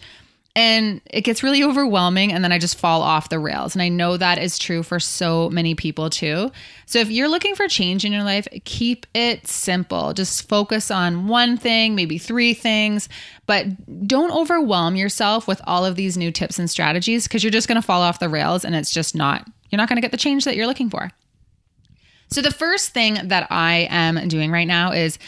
and 0.55 1.01
it 1.05 1.21
gets 1.21 1.43
really 1.43 1.63
overwhelming 1.63 2.33
and 2.33 2.43
then 2.43 2.51
i 2.51 2.57
just 2.57 2.77
fall 2.77 3.01
off 3.01 3.29
the 3.29 3.39
rails. 3.39 3.75
And 3.75 3.81
i 3.81 3.89
know 3.89 4.17
that 4.17 4.37
is 4.37 4.57
true 4.57 4.83
for 4.83 4.99
so 4.99 5.49
many 5.49 5.75
people 5.75 6.09
too. 6.09 6.51
So 6.85 6.99
if 6.99 7.09
you're 7.09 7.27
looking 7.27 7.55
for 7.55 7.67
change 7.67 8.05
in 8.05 8.11
your 8.11 8.23
life 8.23 8.47
keep 8.63 9.05
it 9.13 9.47
simple. 9.47 10.13
Just 10.13 10.47
focus 10.47 10.91
on 10.91 11.27
one 11.27 11.57
thing 11.57 11.95
maybe 11.95 12.17
three 12.17 12.53
things 12.53 13.09
but 13.45 13.67
don't 14.07 14.31
overwhelm 14.31 14.95
yourself 14.95 15.47
with 15.47 15.61
all 15.65 15.85
of 15.85 15.95
these 15.95 16.17
new 16.17 16.31
tips 16.31 16.59
and 16.59 16.69
strategies 16.69 17.27
because 17.27 17.43
you're 17.43 17.51
just 17.51 17.67
going 17.67 17.79
to 17.79 17.85
fall 17.85 18.01
off 18.01 18.19
the 18.19 18.29
rails 18.29 18.65
and 18.65 18.75
it's 18.75 18.91
just 18.91 19.15
not 19.15 19.47
you're 19.69 19.77
not 19.77 19.87
going 19.87 19.97
to 19.97 20.01
get 20.01 20.11
the 20.11 20.17
change 20.17 20.45
that 20.45 20.55
you're 20.55 20.67
looking 20.67 20.89
for. 20.89 21.11
So 22.31 22.41
the 22.41 22.51
first 22.51 22.89
thing 22.89 23.17
that 23.29 23.47
i 23.51 23.87
am 23.89 24.27
doing 24.27 24.51
right 24.51 24.67
now 24.67 24.91
is 24.91 25.19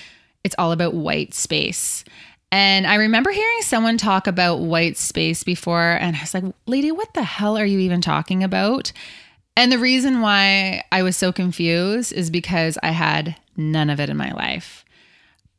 it's 0.43 0.55
all 0.57 0.71
about 0.71 0.93
white 0.93 1.33
space 1.33 2.03
and 2.51 2.85
I 2.85 2.95
remember 2.95 3.31
hearing 3.31 3.61
someone 3.61 3.97
talk 3.97 4.27
about 4.27 4.59
white 4.59 4.97
space 4.97 5.43
before, 5.43 5.91
and 5.93 6.15
I 6.15 6.19
was 6.19 6.33
like, 6.33 6.43
lady, 6.65 6.91
what 6.91 7.13
the 7.13 7.23
hell 7.23 7.57
are 7.57 7.65
you 7.65 7.79
even 7.79 8.01
talking 8.01 8.43
about? 8.43 8.91
And 9.55 9.71
the 9.71 9.77
reason 9.77 10.21
why 10.21 10.83
I 10.91 11.03
was 11.03 11.15
so 11.15 11.31
confused 11.31 12.11
is 12.11 12.29
because 12.29 12.77
I 12.83 12.91
had 12.91 13.37
none 13.55 13.89
of 13.89 13.99
it 13.99 14.09
in 14.09 14.17
my 14.17 14.31
life. 14.31 14.83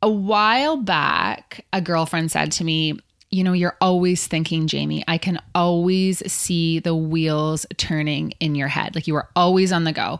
A 0.01 0.09
while 0.09 0.77
back, 0.77 1.65
a 1.73 1.81
girlfriend 1.81 2.31
said 2.31 2.51
to 2.53 2.63
me, 2.63 2.99
You 3.31 3.43
know, 3.43 3.53
you're 3.53 3.77
always 3.81 4.27
thinking, 4.27 4.67
Jamie, 4.67 5.03
I 5.07 5.17
can 5.17 5.39
always 5.55 6.31
see 6.31 6.79
the 6.79 6.95
wheels 6.95 7.65
turning 7.77 8.31
in 8.39 8.53
your 8.53 8.67
head. 8.67 8.93
Like 8.93 9.07
you 9.07 9.15
are 9.15 9.29
always 9.35 9.71
on 9.71 9.83
the 9.83 9.93
go. 9.93 10.19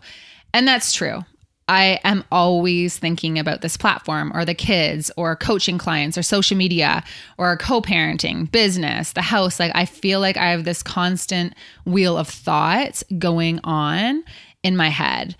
And 0.53 0.67
that's 0.67 0.93
true. 0.93 1.25
I 1.67 1.99
am 2.03 2.23
always 2.31 2.97
thinking 2.97 3.39
about 3.39 3.61
this 3.61 3.77
platform 3.77 4.31
or 4.35 4.43
the 4.43 4.53
kids 4.53 5.09
or 5.15 5.35
coaching 5.35 5.77
clients 5.77 6.17
or 6.17 6.23
social 6.23 6.57
media 6.57 7.03
or 7.37 7.55
co 7.57 7.81
parenting, 7.81 8.51
business, 8.51 9.13
the 9.13 9.21
house. 9.21 9.59
Like, 9.59 9.71
I 9.73 9.85
feel 9.85 10.19
like 10.19 10.35
I 10.35 10.51
have 10.51 10.65
this 10.65 10.83
constant 10.83 11.53
wheel 11.85 12.17
of 12.17 12.27
thoughts 12.27 13.03
going 13.17 13.59
on 13.63 14.23
in 14.61 14.75
my 14.75 14.89
head. 14.89 15.35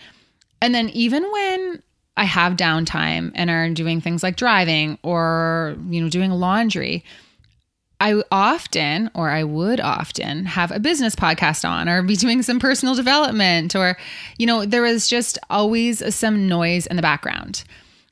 And 0.62 0.74
then, 0.74 0.90
even 0.90 1.30
when 1.30 1.84
I 2.16 2.24
have 2.26 2.54
downtime 2.54 3.32
and 3.36 3.50
are 3.50 3.70
doing 3.72 4.00
things 4.00 4.24
like 4.24 4.38
driving 4.38 4.98
or, 5.04 5.76
you 5.90 6.02
know, 6.02 6.10
doing 6.10 6.32
laundry, 6.32 7.04
I 8.04 8.22
often, 8.34 9.10
or 9.14 9.30
I 9.30 9.46
would 9.46 9.80
often, 9.80 10.44
have 10.44 10.72
a 10.72 10.80
business 10.80 11.16
podcast 11.16 11.68
on 11.68 11.88
or 11.88 12.04
be 12.04 12.18
doing 12.18 12.44
some 12.44 12.60
personal 12.60 12.96
development, 12.96 13.78
or, 13.78 13.96
you 14.38 14.46
know, 14.46 14.66
there 14.66 14.82
was 14.82 15.08
just 15.08 15.40
always 15.50 16.14
some 16.14 16.50
noise 16.50 16.86
in 16.86 16.98
the 16.98 17.02
background. 17.02 17.64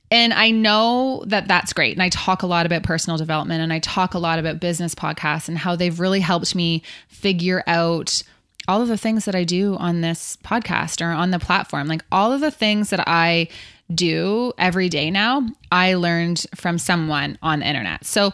And 0.09 0.33
I 0.33 0.49
know 0.51 1.25
that 1.27 1.49
that's 1.49 1.73
great. 1.73 1.91
And 1.91 2.01
I 2.01 2.07
talk 2.07 2.41
a 2.41 2.47
lot 2.47 2.65
about 2.65 2.83
personal 2.83 3.17
development 3.17 3.61
and 3.63 3.73
I 3.73 3.79
talk 3.79 4.13
a 4.13 4.19
lot 4.19 4.39
about 4.39 4.61
business 4.61 4.95
podcasts 4.95 5.49
and 5.49 5.57
how 5.57 5.75
they've 5.75 5.99
really 5.99 6.21
helped 6.21 6.55
me 6.55 6.83
figure 7.09 7.61
out 7.67 8.23
all 8.69 8.81
of 8.81 8.87
the 8.87 8.97
things 8.97 9.25
that 9.25 9.35
I 9.35 9.43
do 9.43 9.75
on 9.75 9.99
this 9.99 10.37
podcast 10.37 11.05
or 11.05 11.11
on 11.11 11.31
the 11.31 11.39
platform. 11.39 11.89
Like 11.89 12.05
all 12.13 12.31
of 12.31 12.39
the 12.39 12.51
things 12.51 12.91
that 12.91 13.03
I 13.07 13.49
do 13.93 14.53
every 14.57 14.87
day 14.87 15.11
now, 15.11 15.45
I 15.69 15.95
learned 15.95 16.45
from 16.55 16.77
someone 16.77 17.37
on 17.41 17.59
the 17.59 17.67
internet. 17.67 18.05
So 18.05 18.33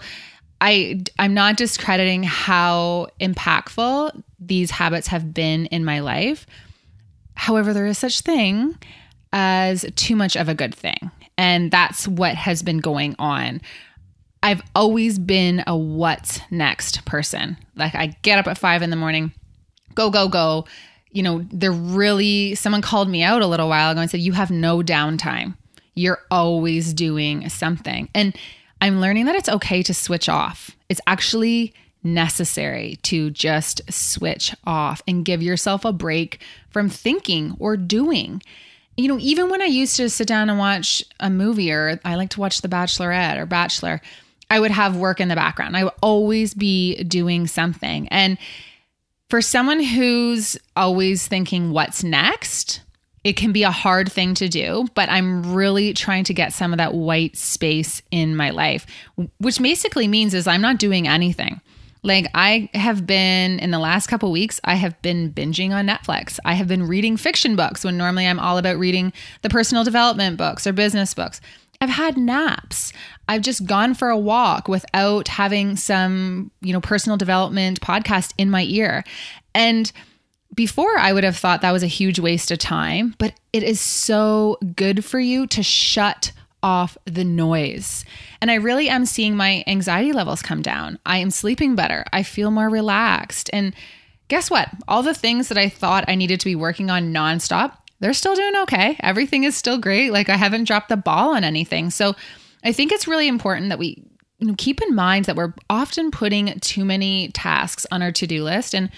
I 0.62 1.02
I'm 1.20 1.34
not 1.34 1.58
discrediting 1.58 2.24
how 2.24 3.08
impactful 3.22 4.24
these 4.40 4.72
habits 4.72 5.08
have 5.08 5.34
been 5.34 5.68
in 5.68 5.86
my 5.86 6.00
life. 6.00 6.46
However, 7.36 7.74
there 7.74 7.86
is 7.86 7.98
such 7.98 8.22
thing 8.22 8.78
as 9.32 9.86
too 9.96 10.16
much 10.16 10.36
of 10.36 10.50
a 10.50 10.56
good 10.56 10.74
thing. 10.74 11.12
And 11.38 11.70
that's 11.70 12.08
what 12.08 12.36
has 12.36 12.64
been 12.64 12.80
going 12.80 13.16
on. 13.20 13.62
I've 14.42 14.62
always 14.76 15.20
been 15.20 15.64
a 15.68 15.76
what's 15.76 16.40
next 16.50 17.06
person. 17.06 17.58
Like 17.76 17.96
I 17.96 18.18
get 18.22 18.40
up 18.40 18.48
at 18.48 18.58
five 18.58 18.82
in 18.82 18.90
the 18.90 18.96
morning, 18.96 19.32
go, 19.94 20.10
go, 20.10 20.28
go. 20.28 20.66
You 21.12 21.24
know, 21.24 21.46
they're 21.52 21.72
really, 21.72 22.56
someone 22.56 22.82
called 22.82 23.10
me 23.10 23.24
out 23.24 23.42
a 23.42 23.48
little 23.48 23.70
while 23.70 23.92
ago 23.92 24.02
and 24.02 24.10
said, 24.10 24.20
You 24.20 24.34
have 24.34 24.52
no 24.52 24.80
downtime. 24.80 25.56
You're 25.96 26.22
always 26.30 26.94
doing 26.94 27.50
something. 27.50 28.10
And 28.14 28.36
I'm 28.82 29.02
learning 29.02 29.26
that 29.26 29.36
it's 29.36 29.50
okay 29.50 29.84
to 29.84 29.94
switch 29.94 30.30
off. 30.30 30.72
It's 30.90 31.02
actually 31.08 31.74
necessary 32.04 32.98
to 33.04 33.30
just 33.32 33.82
switch 33.92 34.56
off 34.66 35.02
and 35.08 35.26
give 35.26 35.42
yourself 35.42 35.84
a 35.84 35.92
break 35.92 36.40
from 36.70 36.90
thinking 36.90 37.56
or 37.60 37.76
doing 37.76 38.42
you 38.98 39.08
know, 39.08 39.20
even 39.20 39.50
when 39.50 39.62
I 39.62 39.66
used 39.66 39.96
to 39.98 40.10
sit 40.10 40.28
down 40.28 40.50
and 40.50 40.58
watch 40.58 41.04
a 41.20 41.30
movie 41.30 41.72
or 41.72 42.00
I 42.04 42.16
like 42.16 42.32
to 42.32 42.40
watch 42.40 42.62
The 42.62 42.68
Bachelorette 42.68 43.38
or 43.38 43.46
Bachelor, 43.46 44.02
I 44.50 44.60
would 44.60 44.72
have 44.72 44.98
work 44.98 45.20
in 45.20 45.28
the 45.28 45.36
background. 45.36 45.78
I 45.78 45.84
would 45.84 45.94
always 46.02 46.56
be 46.56 47.04
doing 47.04 47.46
something. 47.46 48.08
And 48.08 48.40
for 49.30 49.42
someone 49.42 49.84
who's 49.84 50.58
always 50.76 51.28
thinking, 51.28 51.72
what's 51.72 52.04
next? 52.04 52.82
It 53.28 53.36
can 53.36 53.52
be 53.52 53.64
a 53.64 53.72
hard 53.72 54.10
thing 54.10 54.36
to 54.36 54.48
do, 54.48 54.88
but 54.96 55.10
I'm 55.10 55.54
really 55.54 55.94
trying 55.94 56.24
to 56.24 56.34
get 56.34 56.54
some 56.54 56.72
of 56.72 56.78
that 56.78 56.94
white 56.94 57.36
space 57.36 58.02
in 58.10 58.38
my 58.38 58.52
life, 58.52 58.86
which 59.40 59.60
basically 59.60 60.08
means 60.08 60.34
is 60.34 60.48
I'm 60.48 60.62
not 60.62 60.80
doing 60.80 61.10
anything. 61.10 61.60
Like 62.04 62.28
I 62.34 62.70
have 62.74 63.06
been 63.06 63.60
in 63.60 63.72
the 63.72 63.80
last 63.80 64.08
couple 64.08 64.32
weeks, 64.32 64.62
I 64.64 64.76
have 64.76 65.02
been 65.02 65.34
binging 65.34 65.72
on 65.72 65.88
Netflix. 65.88 66.40
I 66.46 66.54
have 66.54 66.70
been 66.70 66.88
reading 66.88 67.18
fiction 67.18 67.58
books 67.58 67.84
when 67.84 67.98
normally 67.98 68.26
I'm 68.26 68.40
all 68.40 68.58
about 68.58 68.78
reading 68.78 69.12
the 69.42 69.50
personal 69.50 69.84
development 69.84 70.38
books 70.38 70.66
or 70.66 70.72
business 70.72 71.14
books. 71.14 71.42
I've 71.82 71.90
had 71.90 72.16
naps. 72.16 72.94
I've 73.28 73.42
just 73.42 73.66
gone 73.66 73.94
for 73.94 74.08
a 74.08 74.18
walk 74.18 74.70
without 74.70 75.28
having 75.28 75.76
some, 75.76 76.50
you 76.62 76.72
know, 76.72 76.80
personal 76.80 77.18
development 77.18 77.82
podcast 77.82 78.34
in 78.38 78.50
my 78.50 78.64
ear. 78.64 79.04
And 79.54 79.92
before 80.54 80.98
I 80.98 81.14
would 81.14 81.24
have 81.24 81.38
thought 81.38 81.62
that 81.62 81.72
was 81.72 81.84
a 81.84 81.88
huge 81.88 82.20
waste 82.20 82.52
of 82.52 82.58
time, 82.58 83.16
but 83.18 83.34
it 83.54 83.64
is 83.64 83.80
so 83.80 84.58
good 84.76 85.06
for 85.06 85.20
you 85.20 85.48
to 85.48 85.62
shut 85.64 86.32
off 86.64 86.98
the 87.06 87.24
noise. 87.24 88.04
And 88.42 88.50
I 88.50 88.56
really 88.56 88.90
am 88.90 89.06
seeing 89.06 89.36
my 89.36 89.64
anxiety 89.68 90.12
levels 90.12 90.42
come 90.42 90.62
down. 90.62 91.00
I 91.06 91.20
am 91.20 91.30
sleeping 91.30 91.76
better. 91.76 92.04
I 92.12 92.24
feel 92.24 92.50
more 92.50 92.70
relaxed. 92.70 93.50
And 93.54 93.76
guess 94.28 94.50
what? 94.50 94.70
All 94.88 95.04
the 95.04 95.14
things 95.14 95.50
that 95.50 95.58
I 95.58 95.70
thought 95.70 96.06
I 96.08 96.16
needed 96.16 96.40
to 96.40 96.46
be 96.46 96.56
working 96.56 96.90
on 96.90 97.14
nonstop, 97.14 97.78
they're 98.00 98.14
still 98.14 98.36
doing 98.36 98.56
okay. 98.64 98.98
Everything 99.02 99.44
is 99.44 99.56
still 99.56 99.78
great. 99.78 100.12
Like 100.12 100.30
I 100.30 100.38
haven't 100.38 100.66
dropped 100.66 100.90
the 100.90 100.98
ball 100.98 101.36
on 101.36 101.44
anything. 101.44 101.90
So 101.90 102.16
I 102.64 102.72
think 102.72 102.92
it's 102.92 103.08
really 103.08 103.28
important 103.28 103.70
that 103.70 103.80
we 103.80 104.04
keep 104.58 104.82
in 104.82 104.94
mind 104.94 105.26
that 105.26 105.36
we're 105.36 105.54
often 105.70 106.12
putting 106.12 106.60
too 106.60 106.86
many 106.86 107.30
tasks 107.30 107.86
on 107.92 108.02
our 108.02 108.12
to-do 108.12 108.44
list 108.44 108.76
and 108.76 108.92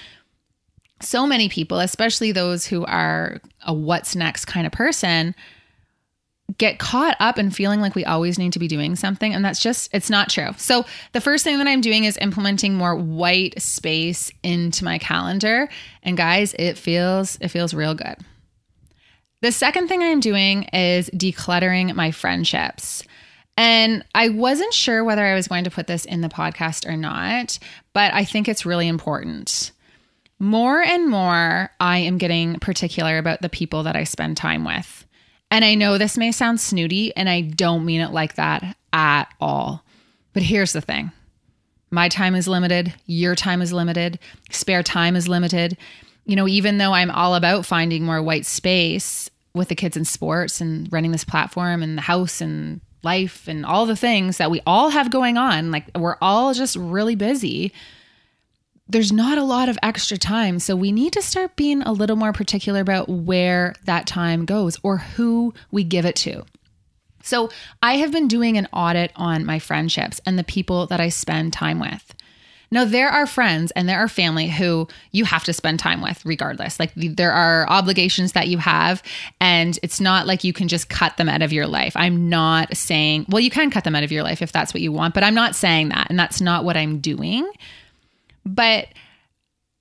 so 1.01 1.25
many 1.25 1.49
people, 1.49 1.79
especially 1.79 2.31
those 2.31 2.65
who 2.65 2.85
are 2.85 3.39
a 3.65 3.73
what's 3.73 4.15
next 4.15 4.45
kind 4.45 4.65
of 4.65 4.71
person, 4.73 5.35
get 6.57 6.79
caught 6.79 7.15
up 7.19 7.37
in 7.37 7.51
feeling 7.51 7.79
like 7.79 7.95
we 7.95 8.05
always 8.05 8.39
need 8.39 8.53
to 8.53 8.59
be 8.59 8.67
doing 8.67 8.95
something 8.95 9.33
and 9.33 9.45
that's 9.45 9.59
just 9.59 9.89
it's 9.93 10.09
not 10.09 10.29
true. 10.29 10.49
So 10.57 10.85
the 11.13 11.21
first 11.21 11.43
thing 11.43 11.57
that 11.59 11.67
I'm 11.67 11.81
doing 11.81 12.05
is 12.05 12.17
implementing 12.17 12.75
more 12.75 12.95
white 12.95 13.61
space 13.61 14.31
into 14.43 14.83
my 14.83 14.97
calendar 14.97 15.69
and 16.03 16.17
guys, 16.17 16.55
it 16.57 16.77
feels 16.77 17.37
it 17.39 17.49
feels 17.49 17.73
real 17.73 17.93
good. 17.93 18.17
The 19.41 19.51
second 19.51 19.87
thing 19.87 20.03
I'm 20.03 20.19
doing 20.19 20.63
is 20.73 21.09
decluttering 21.11 21.95
my 21.95 22.11
friendships. 22.11 23.03
And 23.55 24.05
I 24.15 24.29
wasn't 24.29 24.73
sure 24.73 25.03
whether 25.03 25.25
I 25.25 25.35
was 25.35 25.47
going 25.49 25.65
to 25.65 25.69
put 25.69 25.87
this 25.87 26.05
in 26.05 26.21
the 26.21 26.29
podcast 26.29 26.87
or 26.87 26.95
not, 26.95 27.59
but 27.93 28.13
I 28.13 28.23
think 28.23 28.47
it's 28.47 28.65
really 28.65 28.87
important. 28.87 29.71
More 30.39 30.81
and 30.81 31.09
more, 31.09 31.69
I 31.81 31.97
am 31.97 32.17
getting 32.17 32.59
particular 32.59 33.17
about 33.17 33.41
the 33.41 33.49
people 33.49 33.83
that 33.83 33.97
I 33.97 34.05
spend 34.05 34.37
time 34.37 34.63
with. 34.63 35.05
And 35.51 35.65
I 35.65 35.75
know 35.75 35.97
this 35.97 36.17
may 36.17 36.31
sound 36.31 36.61
snooty, 36.61 37.15
and 37.15 37.27
I 37.27 37.41
don't 37.41 37.85
mean 37.85 37.99
it 37.99 38.11
like 38.11 38.35
that 38.35 38.77
at 38.93 39.25
all. 39.41 39.83
But 40.33 40.43
here's 40.43 40.73
the 40.73 40.81
thing 40.81 41.11
my 41.91 42.07
time 42.07 42.35
is 42.35 42.47
limited, 42.47 42.93
your 43.05 43.35
time 43.35 43.61
is 43.61 43.73
limited, 43.73 44.19
spare 44.49 44.83
time 44.83 45.15
is 45.15 45.27
limited. 45.27 45.77
You 46.25 46.35
know, 46.35 46.47
even 46.47 46.77
though 46.77 46.93
I'm 46.93 47.11
all 47.11 47.35
about 47.35 47.65
finding 47.65 48.05
more 48.05 48.21
white 48.21 48.45
space 48.45 49.29
with 49.53 49.67
the 49.67 49.75
kids 49.75 49.97
in 49.97 50.05
sports 50.05 50.61
and 50.61 50.91
running 50.93 51.11
this 51.11 51.23
platform 51.23 51.81
and 51.81 51.97
the 51.97 52.03
house 52.03 52.39
and 52.39 52.81
life 53.01 53.47
and 53.47 53.65
all 53.65 53.87
the 53.87 53.95
things 53.95 54.37
that 54.37 54.51
we 54.51 54.61
all 54.67 54.89
have 54.89 55.09
going 55.09 55.37
on, 55.37 55.71
like 55.71 55.85
we're 55.97 56.17
all 56.21 56.53
just 56.53 56.75
really 56.75 57.15
busy 57.15 57.73
there's 58.89 59.11
not 59.11 59.37
a 59.37 59.43
lot 59.43 59.69
of 59.69 59.77
extra 59.83 60.17
time. 60.17 60.59
So 60.59 60.75
we 60.75 60.91
need 60.91 61.13
to 61.13 61.21
start 61.21 61.55
being 61.55 61.83
a 61.83 61.91
little 61.91 62.15
more 62.15 62.33
particular 62.33 62.81
about 62.81 63.07
where 63.07 63.75
that 63.85 64.07
time 64.07 64.45
goes 64.45 64.77
or 64.81 64.97
who 64.97 65.53
we 65.71 65.83
give 65.83 66.05
it 66.05 66.15
to. 66.17 66.43
So 67.21 67.49
I 67.83 67.97
have 67.97 68.11
been 68.11 68.27
doing 68.27 68.57
an 68.57 68.67
audit 68.73 69.11
on 69.15 69.45
my 69.45 69.59
friendships 69.59 70.19
and 70.25 70.39
the 70.39 70.43
people 70.43 70.87
that 70.87 70.99
I 70.99 71.09
spend 71.09 71.53
time 71.53 71.79
with. 71.79 72.15
Now, 72.71 72.85
there 72.85 73.09
are 73.09 73.25
friends 73.25 73.71
and 73.71 73.89
there 73.89 73.97
are 73.97 74.07
family 74.07 74.47
who 74.47 74.87
you 75.11 75.25
have 75.25 75.43
to 75.45 75.53
spend 75.53 75.79
time 75.79 76.01
with 76.01 76.23
regardless. 76.23 76.79
Like, 76.79 76.91
there 76.95 77.31
are 77.31 77.67
obligations 77.67 78.33
that 78.33 78.47
you 78.47 78.59
have, 78.59 79.01
and 79.41 79.79
it's 79.81 79.99
not 79.99 80.27
like 80.27 80.43
you 80.43 80.53
can 80.53 80.67
just 80.67 80.87
cut 80.87 81.17
them 81.17 81.29
out 81.29 81.41
of 81.41 81.51
your 81.51 81.65
life. 81.65 81.93
I'm 81.95 82.29
not 82.29 82.77
saying, 82.77 83.25
well, 83.27 83.39
you 83.39 83.49
can 83.49 83.71
cut 83.71 83.85
them 83.85 83.95
out 83.95 84.03
of 84.03 84.11
your 84.11 84.21
life 84.21 84.43
if 84.43 84.51
that's 84.51 84.71
what 84.71 84.81
you 84.81 84.91
want, 84.91 85.15
but 85.15 85.23
I'm 85.23 85.33
not 85.33 85.55
saying 85.55 85.89
that. 85.89 86.11
And 86.11 86.19
that's 86.19 86.41
not 86.41 86.63
what 86.63 86.77
I'm 86.77 86.99
doing. 86.99 87.49
But 88.53 88.87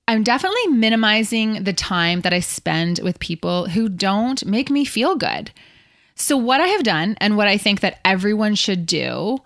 I'm 0.07 0.23
definitely 0.23 0.67
minimizing 0.67 1.63
the 1.63 1.73
time 1.73 2.21
that 2.21 2.33
I 2.33 2.39
spend 2.39 2.99
with 3.03 3.19
people 3.19 3.67
who 3.67 3.89
don't 3.89 4.43
make 4.45 4.69
me 4.69 4.85
feel 4.85 5.15
good. 5.15 5.51
So, 6.15 6.35
what 6.35 6.59
I 6.59 6.67
have 6.67 6.83
done 6.83 7.15
and 7.21 7.37
what 7.37 7.47
I 7.47 7.57
think 7.57 7.79
that 7.81 7.99
everyone 8.03 8.55
should 8.55 8.85
do 8.85 9.37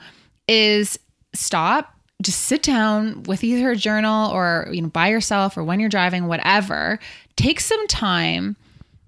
is 0.47 0.97
stop, 1.33 1.93
just 2.21 2.41
sit 2.41 2.63
down 2.63 3.23
with 3.23 3.43
either 3.43 3.71
a 3.71 3.75
journal 3.75 4.31
or, 4.31 4.69
you 4.71 4.81
know, 4.81 4.89
by 4.89 5.09
yourself 5.09 5.57
or 5.57 5.63
when 5.63 5.79
you're 5.79 5.89
driving, 5.89 6.27
whatever. 6.27 6.99
Take 7.35 7.59
some 7.59 7.87
time 7.87 8.55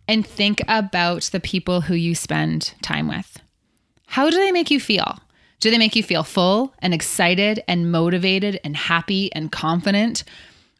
and 0.07 0.25
think 0.25 0.61
about 0.67 1.23
the 1.31 1.39
people 1.39 1.81
who 1.81 1.95
you 1.95 2.15
spend 2.15 2.73
time 2.81 3.07
with. 3.07 3.39
How 4.07 4.29
do 4.29 4.37
they 4.37 4.51
make 4.51 4.69
you 4.69 4.79
feel? 4.79 5.19
Do 5.65 5.71
they 5.71 5.79
make 5.79 5.95
you 5.95 6.03
feel 6.03 6.21
full 6.21 6.75
and 6.77 6.93
excited 6.93 7.63
and 7.67 7.91
motivated 7.91 8.59
and 8.63 8.77
happy 8.77 9.33
and 9.33 9.51
confident? 9.51 10.23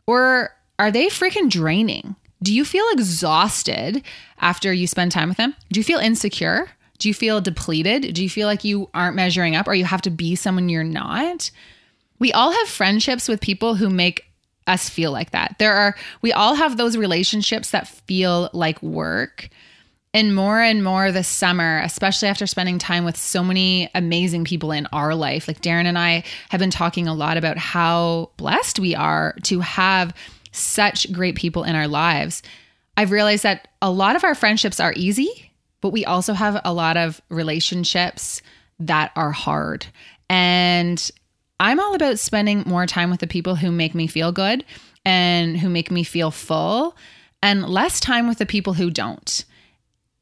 Or 0.05 0.55
are 0.77 0.91
they 0.91 1.07
freaking 1.07 1.49
draining? 1.49 2.15
Do 2.43 2.53
you 2.53 2.63
feel 2.63 2.85
exhausted 2.91 4.03
after 4.41 4.71
you 4.71 4.85
spend 4.85 5.11
time 5.11 5.27
with 5.27 5.39
them? 5.39 5.55
Do 5.71 5.79
you 5.79 5.83
feel 5.83 5.97
insecure? 5.97 6.69
Do 6.99 7.07
you 7.07 7.15
feel 7.15 7.41
depleted? 7.41 8.13
Do 8.13 8.21
you 8.21 8.29
feel 8.29 8.45
like 8.45 8.63
you 8.63 8.87
aren't 8.93 9.15
measuring 9.15 9.55
up 9.55 9.67
or 9.67 9.73
you 9.73 9.85
have 9.85 10.03
to 10.03 10.11
be 10.11 10.35
someone 10.35 10.69
you're 10.69 10.83
not? 10.83 11.49
We 12.19 12.31
all 12.31 12.51
have 12.51 12.67
friendships 12.67 13.27
with 13.27 13.41
people 13.41 13.73
who 13.73 13.89
make 13.89 14.27
us 14.67 14.87
feel 14.87 15.11
like 15.11 15.31
that. 15.31 15.55
There 15.57 15.73
are, 15.73 15.95
we 16.21 16.31
all 16.31 16.53
have 16.53 16.77
those 16.77 16.95
relationships 16.95 17.71
that 17.71 17.87
feel 17.87 18.51
like 18.53 18.83
work. 18.83 19.49
And 20.15 20.33
more 20.33 20.61
and 20.61 20.81
more 20.81 21.11
this 21.11 21.27
summer, 21.27 21.81
especially 21.83 22.29
after 22.29 22.47
spending 22.47 22.79
time 22.79 23.03
with 23.03 23.17
so 23.17 23.43
many 23.43 23.89
amazing 23.93 24.45
people 24.45 24.71
in 24.71 24.87
our 24.93 25.13
life, 25.13 25.45
like 25.45 25.59
Darren 25.59 25.83
and 25.83 25.99
I 25.99 26.23
have 26.51 26.59
been 26.59 26.71
talking 26.71 27.05
a 27.05 27.13
lot 27.13 27.35
about 27.35 27.57
how 27.57 28.31
blessed 28.37 28.79
we 28.79 28.95
are 28.95 29.35
to 29.43 29.59
have 29.59 30.15
such 30.53 31.11
great 31.11 31.35
people 31.35 31.65
in 31.65 31.75
our 31.75 31.89
lives. 31.89 32.43
I've 32.95 33.11
realized 33.11 33.43
that 33.43 33.67
a 33.81 33.91
lot 33.91 34.15
of 34.15 34.23
our 34.23 34.35
friendships 34.35 34.79
are 34.79 34.93
easy, 34.95 35.51
but 35.81 35.89
we 35.89 36.05
also 36.05 36.31
have 36.31 36.61
a 36.63 36.71
lot 36.73 36.95
of 36.95 37.21
relationships 37.27 38.41
that 38.79 39.11
are 39.17 39.33
hard. 39.33 39.85
And 40.29 41.11
I'm 41.59 41.81
all 41.81 41.93
about 41.93 42.19
spending 42.19 42.63
more 42.65 42.85
time 42.85 43.11
with 43.11 43.19
the 43.19 43.27
people 43.27 43.55
who 43.55 43.69
make 43.69 43.93
me 43.93 44.07
feel 44.07 44.31
good 44.31 44.63
and 45.03 45.57
who 45.57 45.67
make 45.67 45.91
me 45.91 46.05
feel 46.05 46.31
full, 46.31 46.95
and 47.43 47.67
less 47.67 47.99
time 47.99 48.29
with 48.29 48.37
the 48.37 48.45
people 48.45 48.75
who 48.75 48.89
don't. 48.89 49.43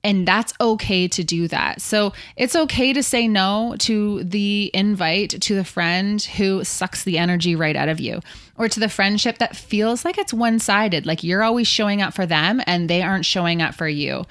And 0.05 0.27
that's 0.27 0.53
okay 0.59 1.07
to 1.07 1.23
do 1.23 1.47
that. 1.47 1.81
So 1.81 2.11
it's 2.35 2.57
okay 2.57 2.91
to 2.91 3.01
say 3.01 3.25
no 3.27 3.75
to 3.79 4.23
the 4.23 4.69
invite 4.73 5.41
to 5.41 5.55
the 5.55 5.63
friend 5.63 6.21
who 6.21 6.63
sucks 6.65 7.05
the 7.05 7.17
energy 7.17 7.55
right 7.55 7.75
out 7.75 7.87
of 7.87 8.01
you, 8.01 8.19
or 8.57 8.67
to 8.67 8.79
the 8.81 8.89
friendship 8.89 9.37
that 9.37 9.55
feels 9.55 10.03
like 10.03 10.17
it's 10.17 10.33
one 10.33 10.59
sided, 10.59 11.05
like 11.05 11.23
you're 11.23 11.41
always 11.41 11.67
showing 11.67 12.01
up 12.01 12.13
for 12.13 12.25
them 12.25 12.61
and 12.67 12.89
they 12.89 13.01
aren't 13.01 13.25
showing 13.25 13.61
up 13.61 13.75
for 13.75 13.87
you. 13.87 14.25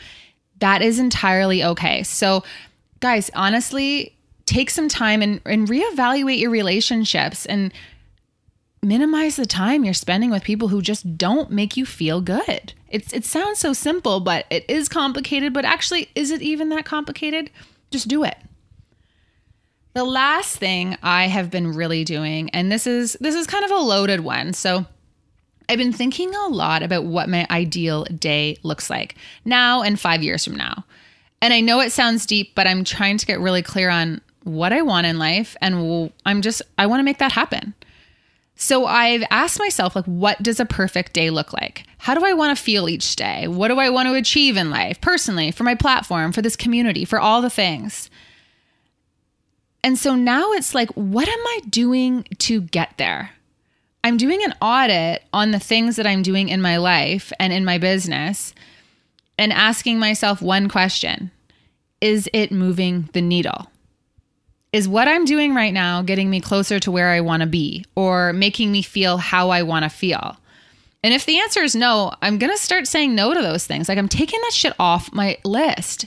That 0.58 0.82
is 0.82 0.98
entirely 0.98 1.64
okay. 1.64 2.02
So 2.02 2.44
guys, 3.00 3.30
honestly, 3.34 4.14
take 4.44 4.68
some 4.68 4.88
time 4.88 5.22
and, 5.22 5.40
and 5.46 5.66
reevaluate 5.68 6.38
your 6.38 6.50
relationships 6.50 7.46
and 7.46 7.72
minimize 8.82 9.36
the 9.36 9.46
time 9.46 9.84
you're 9.84 9.94
spending 9.94 10.30
with 10.30 10.42
people 10.42 10.68
who 10.68 10.82
just 10.82 11.16
don't 11.16 11.50
make 11.50 11.76
you 11.76 11.86
feel 11.86 12.20
good. 12.20 12.74
It's 12.92 13.12
it 13.12 13.24
sounds 13.24 13.58
so 13.58 13.72
simple, 13.72 14.20
but 14.20 14.46
it 14.50 14.64
is 14.68 14.88
complicated, 14.88 15.52
but 15.52 15.64
actually 15.64 16.10
is 16.14 16.30
it 16.30 16.42
even 16.42 16.68
that 16.68 16.84
complicated? 16.84 17.50
Just 17.90 18.06
do 18.06 18.22
it. 18.22 18.36
The 19.94 20.04
last 20.04 20.56
thing 20.56 20.96
I 21.02 21.26
have 21.26 21.50
been 21.50 21.74
really 21.74 22.04
doing 22.04 22.50
and 22.50 22.70
this 22.70 22.86
is 22.86 23.16
this 23.20 23.34
is 23.34 23.46
kind 23.46 23.64
of 23.64 23.70
a 23.70 23.76
loaded 23.76 24.20
one. 24.20 24.52
So 24.52 24.86
I've 25.68 25.78
been 25.78 25.92
thinking 25.92 26.34
a 26.34 26.48
lot 26.48 26.82
about 26.82 27.04
what 27.04 27.30
my 27.30 27.46
ideal 27.50 28.04
day 28.04 28.58
looks 28.62 28.90
like 28.90 29.14
now 29.44 29.82
and 29.82 29.98
5 29.98 30.22
years 30.22 30.44
from 30.44 30.56
now. 30.56 30.84
And 31.40 31.54
I 31.54 31.60
know 31.60 31.80
it 31.80 31.92
sounds 31.92 32.26
deep, 32.26 32.54
but 32.54 32.66
I'm 32.66 32.84
trying 32.84 33.16
to 33.16 33.26
get 33.26 33.40
really 33.40 33.62
clear 33.62 33.88
on 33.88 34.20
what 34.44 34.72
I 34.72 34.82
want 34.82 35.06
in 35.06 35.18
life 35.18 35.56
and 35.62 36.12
I'm 36.26 36.42
just 36.42 36.60
I 36.76 36.86
want 36.86 37.00
to 37.00 37.04
make 37.04 37.18
that 37.18 37.32
happen. 37.32 37.74
So 38.54 38.86
I've 38.86 39.24
asked 39.30 39.58
myself, 39.58 39.96
like, 39.96 40.04
what 40.04 40.42
does 40.42 40.60
a 40.60 40.64
perfect 40.64 41.12
day 41.12 41.30
look 41.30 41.52
like? 41.52 41.84
How 41.98 42.14
do 42.14 42.24
I 42.24 42.32
want 42.32 42.56
to 42.56 42.62
feel 42.62 42.88
each 42.88 43.16
day? 43.16 43.48
What 43.48 43.68
do 43.68 43.78
I 43.78 43.90
want 43.90 44.08
to 44.08 44.14
achieve 44.14 44.56
in 44.56 44.70
life, 44.70 45.00
personally, 45.00 45.50
for 45.50 45.64
my 45.64 45.74
platform, 45.74 46.32
for 46.32 46.42
this 46.42 46.56
community, 46.56 47.04
for 47.04 47.18
all 47.18 47.42
the 47.42 47.50
things? 47.50 48.08
And 49.82 49.98
so 49.98 50.14
now 50.14 50.52
it's 50.52 50.74
like, 50.74 50.90
what 50.90 51.28
am 51.28 51.40
I 51.40 51.60
doing 51.68 52.24
to 52.38 52.60
get 52.60 52.98
there? 52.98 53.30
I'm 54.04 54.16
doing 54.16 54.42
an 54.44 54.54
audit 54.60 55.24
on 55.32 55.50
the 55.50 55.58
things 55.58 55.96
that 55.96 56.06
I'm 56.06 56.22
doing 56.22 56.48
in 56.48 56.60
my 56.60 56.76
life 56.76 57.32
and 57.38 57.52
in 57.52 57.64
my 57.64 57.78
business 57.78 58.54
and 59.38 59.52
asking 59.52 59.98
myself 59.98 60.42
one 60.42 60.68
question 60.68 61.30
Is 62.00 62.28
it 62.32 62.52
moving 62.52 63.08
the 63.12 63.22
needle? 63.22 63.71
Is 64.72 64.88
what 64.88 65.06
I'm 65.06 65.24
doing 65.24 65.54
right 65.54 65.72
now 65.72 66.02
getting 66.02 66.30
me 66.30 66.40
closer 66.40 66.80
to 66.80 66.90
where 66.90 67.10
I 67.10 67.20
want 67.20 67.42
to 67.42 67.46
be 67.46 67.84
or 67.94 68.32
making 68.32 68.72
me 68.72 68.82
feel 68.82 69.18
how 69.18 69.50
I 69.50 69.62
want 69.62 69.84
to 69.84 69.90
feel? 69.90 70.36
And 71.04 71.12
if 71.12 71.26
the 71.26 71.38
answer 71.40 71.60
is 71.60 71.74
no, 71.74 72.12
I'm 72.22 72.38
going 72.38 72.52
to 72.52 72.58
start 72.58 72.86
saying 72.86 73.14
no 73.14 73.34
to 73.34 73.42
those 73.42 73.66
things. 73.66 73.88
Like 73.88 73.98
I'm 73.98 74.08
taking 74.08 74.40
that 74.40 74.52
shit 74.52 74.72
off 74.78 75.12
my 75.12 75.36
list 75.44 76.06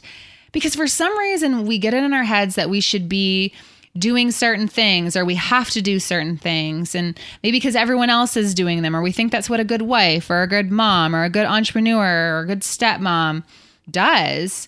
because 0.52 0.74
for 0.74 0.88
some 0.88 1.16
reason 1.18 1.66
we 1.66 1.78
get 1.78 1.94
it 1.94 2.04
in 2.04 2.14
our 2.14 2.24
heads 2.24 2.56
that 2.56 2.70
we 2.70 2.80
should 2.80 3.08
be 3.08 3.54
doing 3.98 4.32
certain 4.32 4.68
things 4.68 5.16
or 5.16 5.24
we 5.24 5.36
have 5.36 5.70
to 5.70 5.82
do 5.82 6.00
certain 6.00 6.38
things 6.38 6.96
and 6.96 7.18
maybe 7.44 7.58
because 7.58 7.76
everyone 7.76 8.10
else 8.10 8.36
is 8.36 8.54
doing 8.54 8.82
them 8.82 8.96
or 8.96 9.02
we 9.02 9.12
think 9.12 9.32
that's 9.32 9.50
what 9.50 9.60
a 9.60 9.64
good 9.64 9.82
wife 9.82 10.30
or 10.30 10.42
a 10.42 10.48
good 10.48 10.70
mom 10.70 11.16
or 11.16 11.24
a 11.24 11.30
good 11.30 11.46
entrepreneur 11.46 12.36
or 12.36 12.40
a 12.42 12.46
good 12.46 12.60
stepmom 12.60 13.42
does 13.90 14.68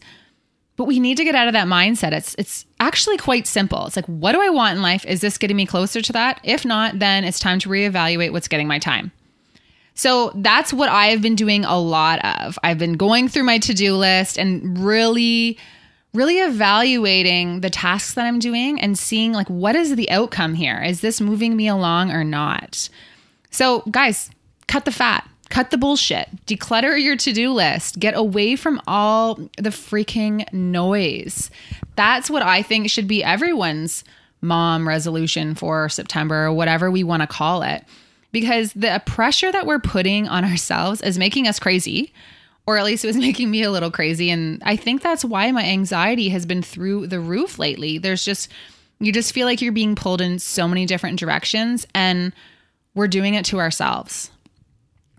but 0.77 0.85
we 0.85 0.99
need 0.99 1.17
to 1.17 1.23
get 1.23 1.35
out 1.35 1.47
of 1.47 1.53
that 1.53 1.67
mindset. 1.67 2.13
It's 2.13 2.35
it's 2.35 2.65
actually 2.79 3.17
quite 3.17 3.47
simple. 3.47 3.85
It's 3.87 3.95
like, 3.95 4.05
what 4.05 4.31
do 4.31 4.41
I 4.41 4.49
want 4.49 4.77
in 4.77 4.81
life? 4.81 5.05
Is 5.05 5.21
this 5.21 5.37
getting 5.37 5.57
me 5.57 5.65
closer 5.65 6.01
to 6.01 6.13
that? 6.13 6.39
If 6.43 6.63
not, 6.63 6.99
then 6.99 7.23
it's 7.23 7.39
time 7.39 7.59
to 7.59 7.69
reevaluate 7.69 8.31
what's 8.31 8.47
getting 8.47 8.67
my 8.67 8.79
time. 8.79 9.11
So 9.95 10.31
that's 10.35 10.71
what 10.71 10.89
I 10.89 11.07
have 11.07 11.23
been 11.23 11.35
doing 11.35 11.65
a 11.65 11.79
lot 11.79 12.23
of. 12.23 12.59
I've 12.63 12.77
been 12.77 12.93
going 12.93 13.27
through 13.27 13.43
my 13.43 13.57
to-do 13.57 13.95
list 13.95 14.37
and 14.37 14.77
really 14.77 15.57
really 16.13 16.39
evaluating 16.39 17.61
the 17.61 17.69
tasks 17.69 18.13
that 18.13 18.25
I'm 18.25 18.39
doing 18.39 18.79
and 18.79 18.97
seeing 18.97 19.33
like 19.33 19.47
what 19.47 19.75
is 19.75 19.95
the 19.95 20.09
outcome 20.09 20.53
here? 20.53 20.81
Is 20.81 21.01
this 21.01 21.19
moving 21.19 21.55
me 21.55 21.67
along 21.67 22.11
or 22.11 22.23
not? 22.23 22.89
So, 23.51 23.81
guys, 23.91 24.29
cut 24.67 24.85
the 24.85 24.91
fat 24.91 25.27
Cut 25.49 25.71
the 25.71 25.77
bullshit. 25.77 26.45
Declutter 26.45 27.01
your 27.01 27.15
to 27.17 27.33
do 27.33 27.53
list. 27.53 27.99
Get 27.99 28.15
away 28.15 28.55
from 28.55 28.81
all 28.87 29.35
the 29.35 29.69
freaking 29.69 30.51
noise. 30.51 31.49
That's 31.95 32.29
what 32.29 32.41
I 32.41 32.61
think 32.61 32.89
should 32.89 33.07
be 33.07 33.23
everyone's 33.23 34.03
mom 34.41 34.87
resolution 34.87 35.55
for 35.55 35.89
September 35.89 36.45
or 36.45 36.53
whatever 36.53 36.91
we 36.91 37.03
want 37.03 37.21
to 37.21 37.27
call 37.27 37.63
it. 37.63 37.83
Because 38.31 38.73
the 38.73 39.01
pressure 39.05 39.51
that 39.51 39.65
we're 39.65 39.79
putting 39.79 40.27
on 40.27 40.43
ourselves 40.43 41.01
is 41.01 41.17
making 41.17 41.47
us 41.47 41.59
crazy, 41.59 42.13
or 42.65 42.77
at 42.77 42.85
least 42.85 43.03
it 43.03 43.07
was 43.07 43.17
making 43.27 43.49
me 43.49 43.63
a 43.63 43.71
little 43.71 43.91
crazy. 43.91 44.29
And 44.29 44.61
I 44.65 44.75
think 44.75 45.01
that's 45.01 45.25
why 45.25 45.51
my 45.51 45.63
anxiety 45.63 46.29
has 46.29 46.45
been 46.45 46.61
through 46.61 47.07
the 47.07 47.19
roof 47.19 47.57
lately. 47.57 47.97
There's 47.97 48.25
just, 48.25 48.49
you 48.99 49.11
just 49.11 49.33
feel 49.33 49.47
like 49.47 49.61
you're 49.61 49.71
being 49.71 49.95
pulled 49.95 50.21
in 50.21 50.39
so 50.39 50.67
many 50.67 50.85
different 50.85 51.19
directions, 51.19 51.87
and 51.95 52.33
we're 52.93 53.07
doing 53.07 53.35
it 53.35 53.45
to 53.45 53.59
ourselves. 53.59 54.29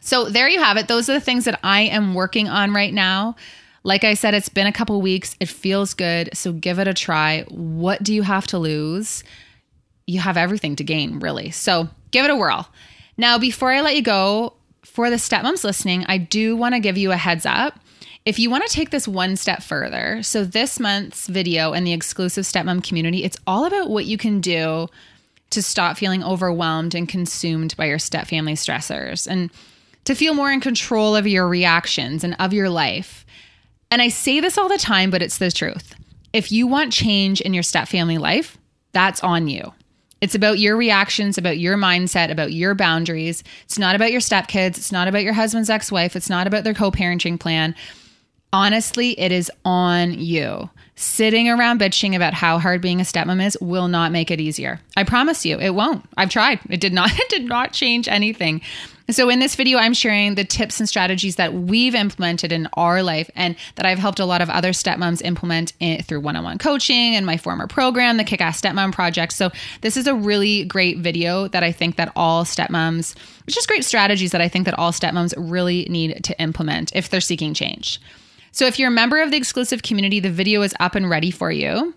So 0.09 0.25
there 0.25 0.49
you 0.49 0.59
have 0.59 0.79
it. 0.79 0.89
Those 0.89 1.11
are 1.11 1.13
the 1.13 1.21
things 1.21 1.45
that 1.45 1.61
I 1.63 1.83
am 1.83 2.15
working 2.15 2.49
on 2.49 2.73
right 2.73 2.95
now. 2.95 3.37
Like 3.85 4.05
I 4.05 4.15
said, 4.15 4.33
it's 4.33 4.49
been 4.49 4.67
a 4.67 4.73
couple 4.73 4.99
weeks. 5.03 5.37
It 5.39 5.51
feels 5.51 5.93
good. 5.93 6.31
So 6.33 6.51
give 6.55 6.79
it 6.79 6.89
a 6.89 6.95
try. 6.95 7.43
What 7.51 8.03
do 8.03 8.15
you 8.15 8.23
have 8.23 8.47
to 8.47 8.59
lose? 8.59 9.23
You 10.07 10.21
have 10.21 10.39
everything 10.39 10.77
to 10.77 10.85
gain, 10.85 11.19
really. 11.21 11.51
So 11.51 11.91
give 12.11 12.25
it 12.25 12.31
a 12.31 12.37
whirl. 12.37 12.71
Now, 13.19 13.37
before 13.39 13.71
I 13.71 13.83
let 13.83 13.97
you 13.97 14.03
go, 14.03 14.55
for 14.83 15.11
the 15.11 15.17
stepmoms 15.17 15.63
listening, 15.63 16.07
I 16.09 16.17
do 16.17 16.57
want 16.57 16.75
to 16.75 16.81
give 16.81 16.97
you 16.97 17.13
a 17.13 17.17
heads 17.19 17.45
up. 17.45 17.79
If 18.25 18.39
you 18.39 18.49
want 18.49 18.67
to 18.67 18.75
take 18.75 18.89
this 18.89 19.07
one 19.07 19.37
step 19.37 19.63
further, 19.63 20.23
so 20.23 20.43
this 20.43 20.81
month's 20.81 21.27
video 21.27 21.75
and 21.75 21.87
the 21.87 21.93
exclusive 21.93 22.47
stepmom 22.47 22.83
community, 22.83 23.25
it's 23.25 23.37
all 23.47 23.67
about 23.67 23.91
what 23.91 24.07
you 24.07 24.17
can 24.17 24.41
do 24.41 24.89
to 25.51 25.63
stop 25.63 25.99
feeling 25.99 26.25
overwhelmed 26.25 26.95
and 26.95 27.07
consumed 27.07 27.77
by 27.77 27.85
your 27.85 27.99
stepfamily 27.99 28.55
stressors. 28.55 29.27
And 29.27 29.51
to 30.09 30.15
feel 30.15 30.33
more 30.33 30.51
in 30.51 30.59
control 30.59 31.15
of 31.15 31.27
your 31.27 31.47
reactions 31.47 32.25
and 32.25 32.35
of 32.39 32.55
your 32.55 32.71
life. 32.71 33.27
And 33.91 34.01
I 34.01 34.09
say 34.09 34.41
this 34.41 34.57
all 34.57 34.67
the 34.67 34.79
time, 34.79 35.11
but 35.11 35.21
it's 35.21 35.37
the 35.37 35.53
truth. 35.53 35.95
If 36.33 36.51
you 36.51 36.67
want 36.67 36.95
change 36.95 37.43
in 37.43 37.53
your 37.53 37.63
step 37.63 37.89
family 37.89 38.17
life, 38.17 38.57
that's 38.93 39.23
on 39.23 39.49
you. 39.49 39.75
It's 40.23 40.35
about 40.35 40.59
your 40.59 40.79
reactions, 40.79 41.37
about 41.37 41.59
your 41.59 41.77
mindset, 41.77 42.31
about 42.31 42.55
your 42.55 42.75
boundaries. 42.75 43.45
It's 43.65 43.79
not 43.79 43.95
about 43.95 44.11
your 44.11 44.23
stepkids. 44.23 44.79
It's 44.79 44.91
not 44.91 45.09
about 45.09 45.25
your 45.25 45.35
husband's 45.35 45.69
ex 45.69 45.93
wife. 45.93 46.17
It's 46.17 46.31
not 46.31 46.47
about 46.47 46.65
their 46.65 46.73
co 46.73 46.91
parenting 46.91 47.39
plan. 47.39 47.75
Honestly, 48.51 49.11
it 49.21 49.31
is 49.31 49.53
on 49.67 50.15
you. 50.15 50.71
Sitting 50.97 51.51
around 51.51 51.81
bitching 51.81 52.17
about 52.17 52.33
how 52.33 52.59
hard 52.59 52.81
being 52.81 53.03
a 53.03 53.05
stepmom 53.05 53.45
is 53.45 53.59
will 53.61 53.89
not 53.89 54.11
make 54.11 54.31
it 54.31 54.41
easier. 54.41 54.81
I 54.97 55.05
promise 55.05 55.45
you, 55.45 55.59
it 55.59 55.75
won't. 55.75 56.07
I've 56.17 56.31
tried. 56.31 56.61
It 56.71 56.81
did 56.81 56.95
not 56.95 57.11
it 57.15 57.29
did 57.29 57.45
not 57.45 57.75
change 57.75 58.09
anything. 58.09 58.63
So, 59.11 59.31
in 59.31 59.39
this 59.39 59.55
video, 59.55 59.79
I'm 59.79 59.95
sharing 59.95 60.35
the 60.35 60.45
tips 60.45 60.81
and 60.81 60.89
strategies 60.89 61.37
that 61.37 61.55
we've 61.55 61.95
implemented 61.95 62.53
in 62.53 62.69
our 62.75 63.03
life 63.03 63.31
and 63.35 63.57
that 63.77 63.87
I've 63.87 63.99
helped 63.99 64.21
a 64.21 64.27
lot 64.27 64.43
of 64.43 64.51
other 64.51 64.73
stepmoms 64.73 65.25
implement 65.25 65.73
through 66.05 66.21
one 66.21 66.37
on 66.37 66.45
one 66.45 66.59
coaching 66.59 67.17
and 67.17 67.25
my 67.25 67.39
former 67.39 67.67
program, 67.67 68.19
the 68.19 68.25
Kick 68.25 68.43
Ass 68.43 68.61
Stepmom 68.61 68.93
Project. 68.93 69.33
So, 69.33 69.51
this 69.81 69.97
is 69.97 70.07
a 70.07 70.15
really 70.15 70.67
great 70.67 70.99
video 70.99 71.49
that 71.49 71.63
I 71.63 71.73
think 71.73 71.97
that 71.97 72.13
all 72.17 72.45
stepmoms, 72.45 73.15
it's 73.47 73.55
just 73.55 73.67
great 73.67 73.87
strategies 73.87 74.33
that 74.33 74.43
I 74.43 74.49
think 74.49 74.67
that 74.67 74.79
all 74.79 74.93
stepmoms 74.93 75.33
really 75.39 75.87
need 75.89 76.23
to 76.25 76.39
implement 76.39 76.95
if 76.95 77.09
they're 77.09 77.23
seeking 77.23 77.55
change. 77.55 78.03
So, 78.53 78.67
if 78.67 78.79
you're 78.79 78.89
a 78.89 78.93
member 78.93 79.23
of 79.23 79.31
the 79.31 79.39
exclusive 79.39 79.83
community, 79.83 80.21
the 80.21 80.31
video 80.31 80.61
is 80.61 80.75
up 80.81 80.95
and 80.95 81.09
ready 81.09 81.31
for 81.31 81.51
you. 81.51 81.95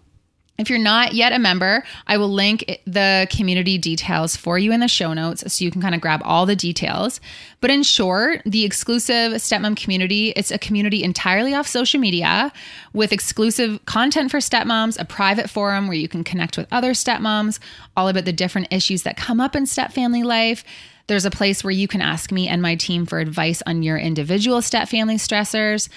If 0.62 0.70
you're 0.70 0.78
not 0.78 1.14
yet 1.16 1.34
a 1.34 1.40
member, 1.40 1.84
I 2.06 2.18
will 2.18 2.30
link 2.30 2.82
the 2.86 3.28
community 3.32 3.80
details 3.80 4.36
for 4.36 4.60
you 4.60 4.72
in 4.72 4.80
the 4.80 4.88
show 4.88 5.12
notes 5.12 5.44
so 5.52 5.66
you 5.66 5.72
can 5.72 5.82
kind 5.82 5.96
of 5.96 6.02
grab 6.02 6.22
all 6.24 6.46
the 6.46 6.56
details. 6.56 7.20
But 7.62 7.72
in 7.72 7.82
short, 7.82 8.44
the 8.46 8.64
exclusive 8.64 9.34
stepmom 9.34 9.76
community, 9.76 10.30
it's 10.36 10.52
a 10.52 10.60
community 10.60 11.04
entirely 11.04 11.56
off 11.56 11.66
social 11.66 12.00
media 12.00 12.54
with 12.94 13.12
exclusive 13.12 13.84
content 13.86 14.30
for 14.30 14.38
stepmoms, 14.38 15.00
a 15.00 15.06
private 15.06 15.50
forum 15.50 15.88
where 15.88 15.98
you 15.98 16.08
can 16.08 16.24
connect 16.24 16.58
with 16.58 16.68
other 16.72 16.92
stepmoms, 16.92 17.58
all 17.98 18.08
about 18.08 18.26
the 18.26 18.32
different 18.32 18.68
issues 18.70 19.02
that 19.02 19.18
come 19.18 19.42
up 19.42 19.56
in 19.56 19.66
step 19.66 19.92
family 19.92 20.22
life. 20.22 20.64
There's 21.08 21.26
a 21.26 21.32
place 21.32 21.64
where 21.64 21.72
you 21.72 21.88
can 21.88 22.02
ask 22.02 22.32
me 22.32 22.48
and 22.48 22.62
my 22.62 22.76
team 22.76 23.08
for 23.08 23.20
advice 23.20 23.64
on 23.66 23.84
your 23.84 23.98
individual 23.98 24.62
step 24.62 24.88
family 24.88 25.18
stressors 25.18 25.90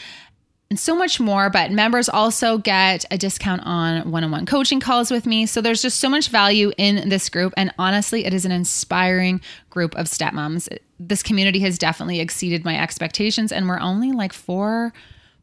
and 0.70 0.78
so 0.78 0.94
much 0.94 1.20
more. 1.20 1.50
But 1.50 1.70
members 1.70 2.08
also 2.08 2.58
get 2.58 3.04
a 3.10 3.18
discount 3.18 3.62
on 3.64 4.10
one 4.10 4.24
on 4.24 4.30
one 4.30 4.46
coaching 4.46 4.80
calls 4.80 5.10
with 5.10 5.26
me. 5.26 5.46
So 5.46 5.60
there's 5.60 5.82
just 5.82 6.00
so 6.00 6.08
much 6.08 6.28
value 6.28 6.72
in 6.76 7.08
this 7.08 7.28
group. 7.28 7.54
And 7.56 7.72
honestly, 7.78 8.24
it 8.24 8.34
is 8.34 8.44
an 8.44 8.52
inspiring 8.52 9.40
group 9.70 9.94
of 9.96 10.06
stepmoms. 10.06 10.74
This 10.98 11.22
community 11.22 11.60
has 11.60 11.78
definitely 11.78 12.20
exceeded 12.20 12.64
my 12.64 12.80
expectations, 12.80 13.52
and 13.52 13.68
we're 13.68 13.80
only 13.80 14.12
like 14.12 14.32
four 14.32 14.92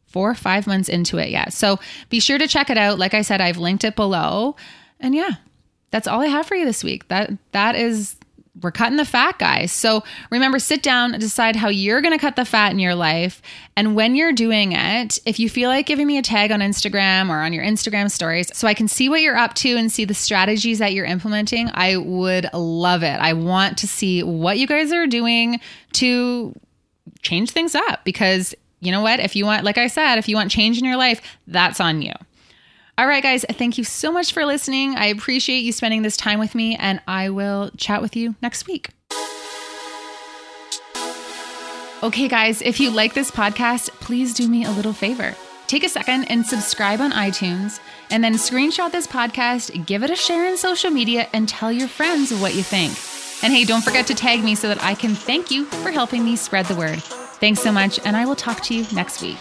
four 0.06 0.30
or 0.30 0.34
five 0.34 0.66
months 0.66 0.90
into 0.90 1.16
it 1.16 1.30
yet. 1.30 1.54
So 1.54 1.80
be 2.10 2.20
sure 2.20 2.36
to 2.36 2.46
check 2.46 2.68
it 2.68 2.76
out. 2.76 2.98
Like 2.98 3.14
I 3.14 3.22
said, 3.22 3.40
I've 3.40 3.56
linked 3.56 3.82
it 3.82 3.96
below. 3.96 4.56
And 5.00 5.14
yeah, 5.14 5.36
that's 5.90 6.06
all 6.06 6.20
I 6.20 6.26
have 6.26 6.44
for 6.44 6.54
you 6.54 6.66
this 6.66 6.84
week. 6.84 7.08
That 7.08 7.30
that 7.52 7.76
is 7.76 8.16
we're 8.60 8.70
cutting 8.70 8.98
the 8.98 9.04
fat, 9.04 9.38
guys. 9.38 9.72
So 9.72 10.04
remember, 10.30 10.58
sit 10.58 10.82
down 10.82 11.14
and 11.14 11.20
decide 11.20 11.56
how 11.56 11.68
you're 11.68 12.02
going 12.02 12.12
to 12.12 12.18
cut 12.18 12.36
the 12.36 12.44
fat 12.44 12.70
in 12.70 12.78
your 12.78 12.94
life. 12.94 13.40
And 13.76 13.96
when 13.96 14.14
you're 14.14 14.32
doing 14.32 14.72
it, 14.72 15.18
if 15.24 15.40
you 15.40 15.48
feel 15.48 15.70
like 15.70 15.86
giving 15.86 16.06
me 16.06 16.18
a 16.18 16.22
tag 16.22 16.52
on 16.52 16.60
Instagram 16.60 17.30
or 17.30 17.40
on 17.40 17.54
your 17.54 17.64
Instagram 17.64 18.10
stories 18.10 18.54
so 18.54 18.68
I 18.68 18.74
can 18.74 18.88
see 18.88 19.08
what 19.08 19.22
you're 19.22 19.38
up 19.38 19.54
to 19.54 19.76
and 19.76 19.90
see 19.90 20.04
the 20.04 20.12
strategies 20.12 20.80
that 20.80 20.92
you're 20.92 21.06
implementing, 21.06 21.70
I 21.72 21.96
would 21.96 22.46
love 22.52 23.02
it. 23.02 23.18
I 23.20 23.32
want 23.32 23.78
to 23.78 23.88
see 23.88 24.22
what 24.22 24.58
you 24.58 24.66
guys 24.66 24.92
are 24.92 25.06
doing 25.06 25.58
to 25.94 26.54
change 27.22 27.52
things 27.52 27.74
up 27.74 28.04
because 28.04 28.54
you 28.80 28.92
know 28.92 29.00
what? 29.00 29.20
If 29.20 29.34
you 29.34 29.46
want, 29.46 29.64
like 29.64 29.78
I 29.78 29.86
said, 29.86 30.18
if 30.18 30.28
you 30.28 30.36
want 30.36 30.50
change 30.50 30.76
in 30.78 30.84
your 30.84 30.96
life, 30.96 31.22
that's 31.46 31.80
on 31.80 32.02
you. 32.02 32.12
All 32.98 33.06
right, 33.06 33.22
guys, 33.22 33.44
thank 33.48 33.78
you 33.78 33.84
so 33.84 34.12
much 34.12 34.34
for 34.34 34.44
listening. 34.44 34.96
I 34.96 35.06
appreciate 35.06 35.60
you 35.60 35.72
spending 35.72 36.02
this 36.02 36.16
time 36.16 36.38
with 36.38 36.54
me, 36.54 36.76
and 36.76 37.00
I 37.08 37.30
will 37.30 37.70
chat 37.78 38.02
with 38.02 38.16
you 38.16 38.34
next 38.42 38.66
week. 38.66 38.90
Okay, 42.02 42.28
guys, 42.28 42.60
if 42.60 42.80
you 42.80 42.90
like 42.90 43.14
this 43.14 43.30
podcast, 43.30 43.88
please 44.00 44.34
do 44.34 44.46
me 44.46 44.64
a 44.64 44.70
little 44.70 44.92
favor. 44.92 45.34
Take 45.68 45.84
a 45.84 45.88
second 45.88 46.24
and 46.24 46.44
subscribe 46.44 47.00
on 47.00 47.12
iTunes, 47.12 47.80
and 48.10 48.22
then 48.22 48.34
screenshot 48.34 48.92
this 48.92 49.06
podcast, 49.06 49.86
give 49.86 50.02
it 50.02 50.10
a 50.10 50.16
share 50.16 50.46
in 50.46 50.58
social 50.58 50.90
media, 50.90 51.28
and 51.32 51.48
tell 51.48 51.72
your 51.72 51.88
friends 51.88 52.30
what 52.34 52.54
you 52.54 52.62
think. 52.62 52.92
And 53.42 53.54
hey, 53.54 53.64
don't 53.64 53.82
forget 53.82 54.06
to 54.08 54.14
tag 54.14 54.44
me 54.44 54.54
so 54.54 54.68
that 54.68 54.84
I 54.84 54.94
can 54.94 55.14
thank 55.14 55.50
you 55.50 55.64
for 55.64 55.90
helping 55.90 56.24
me 56.24 56.36
spread 56.36 56.66
the 56.66 56.76
word. 56.76 57.02
Thanks 57.02 57.60
so 57.60 57.72
much, 57.72 57.98
and 58.04 58.18
I 58.18 58.26
will 58.26 58.36
talk 58.36 58.62
to 58.64 58.74
you 58.74 58.84
next 58.92 59.22
week. 59.22 59.38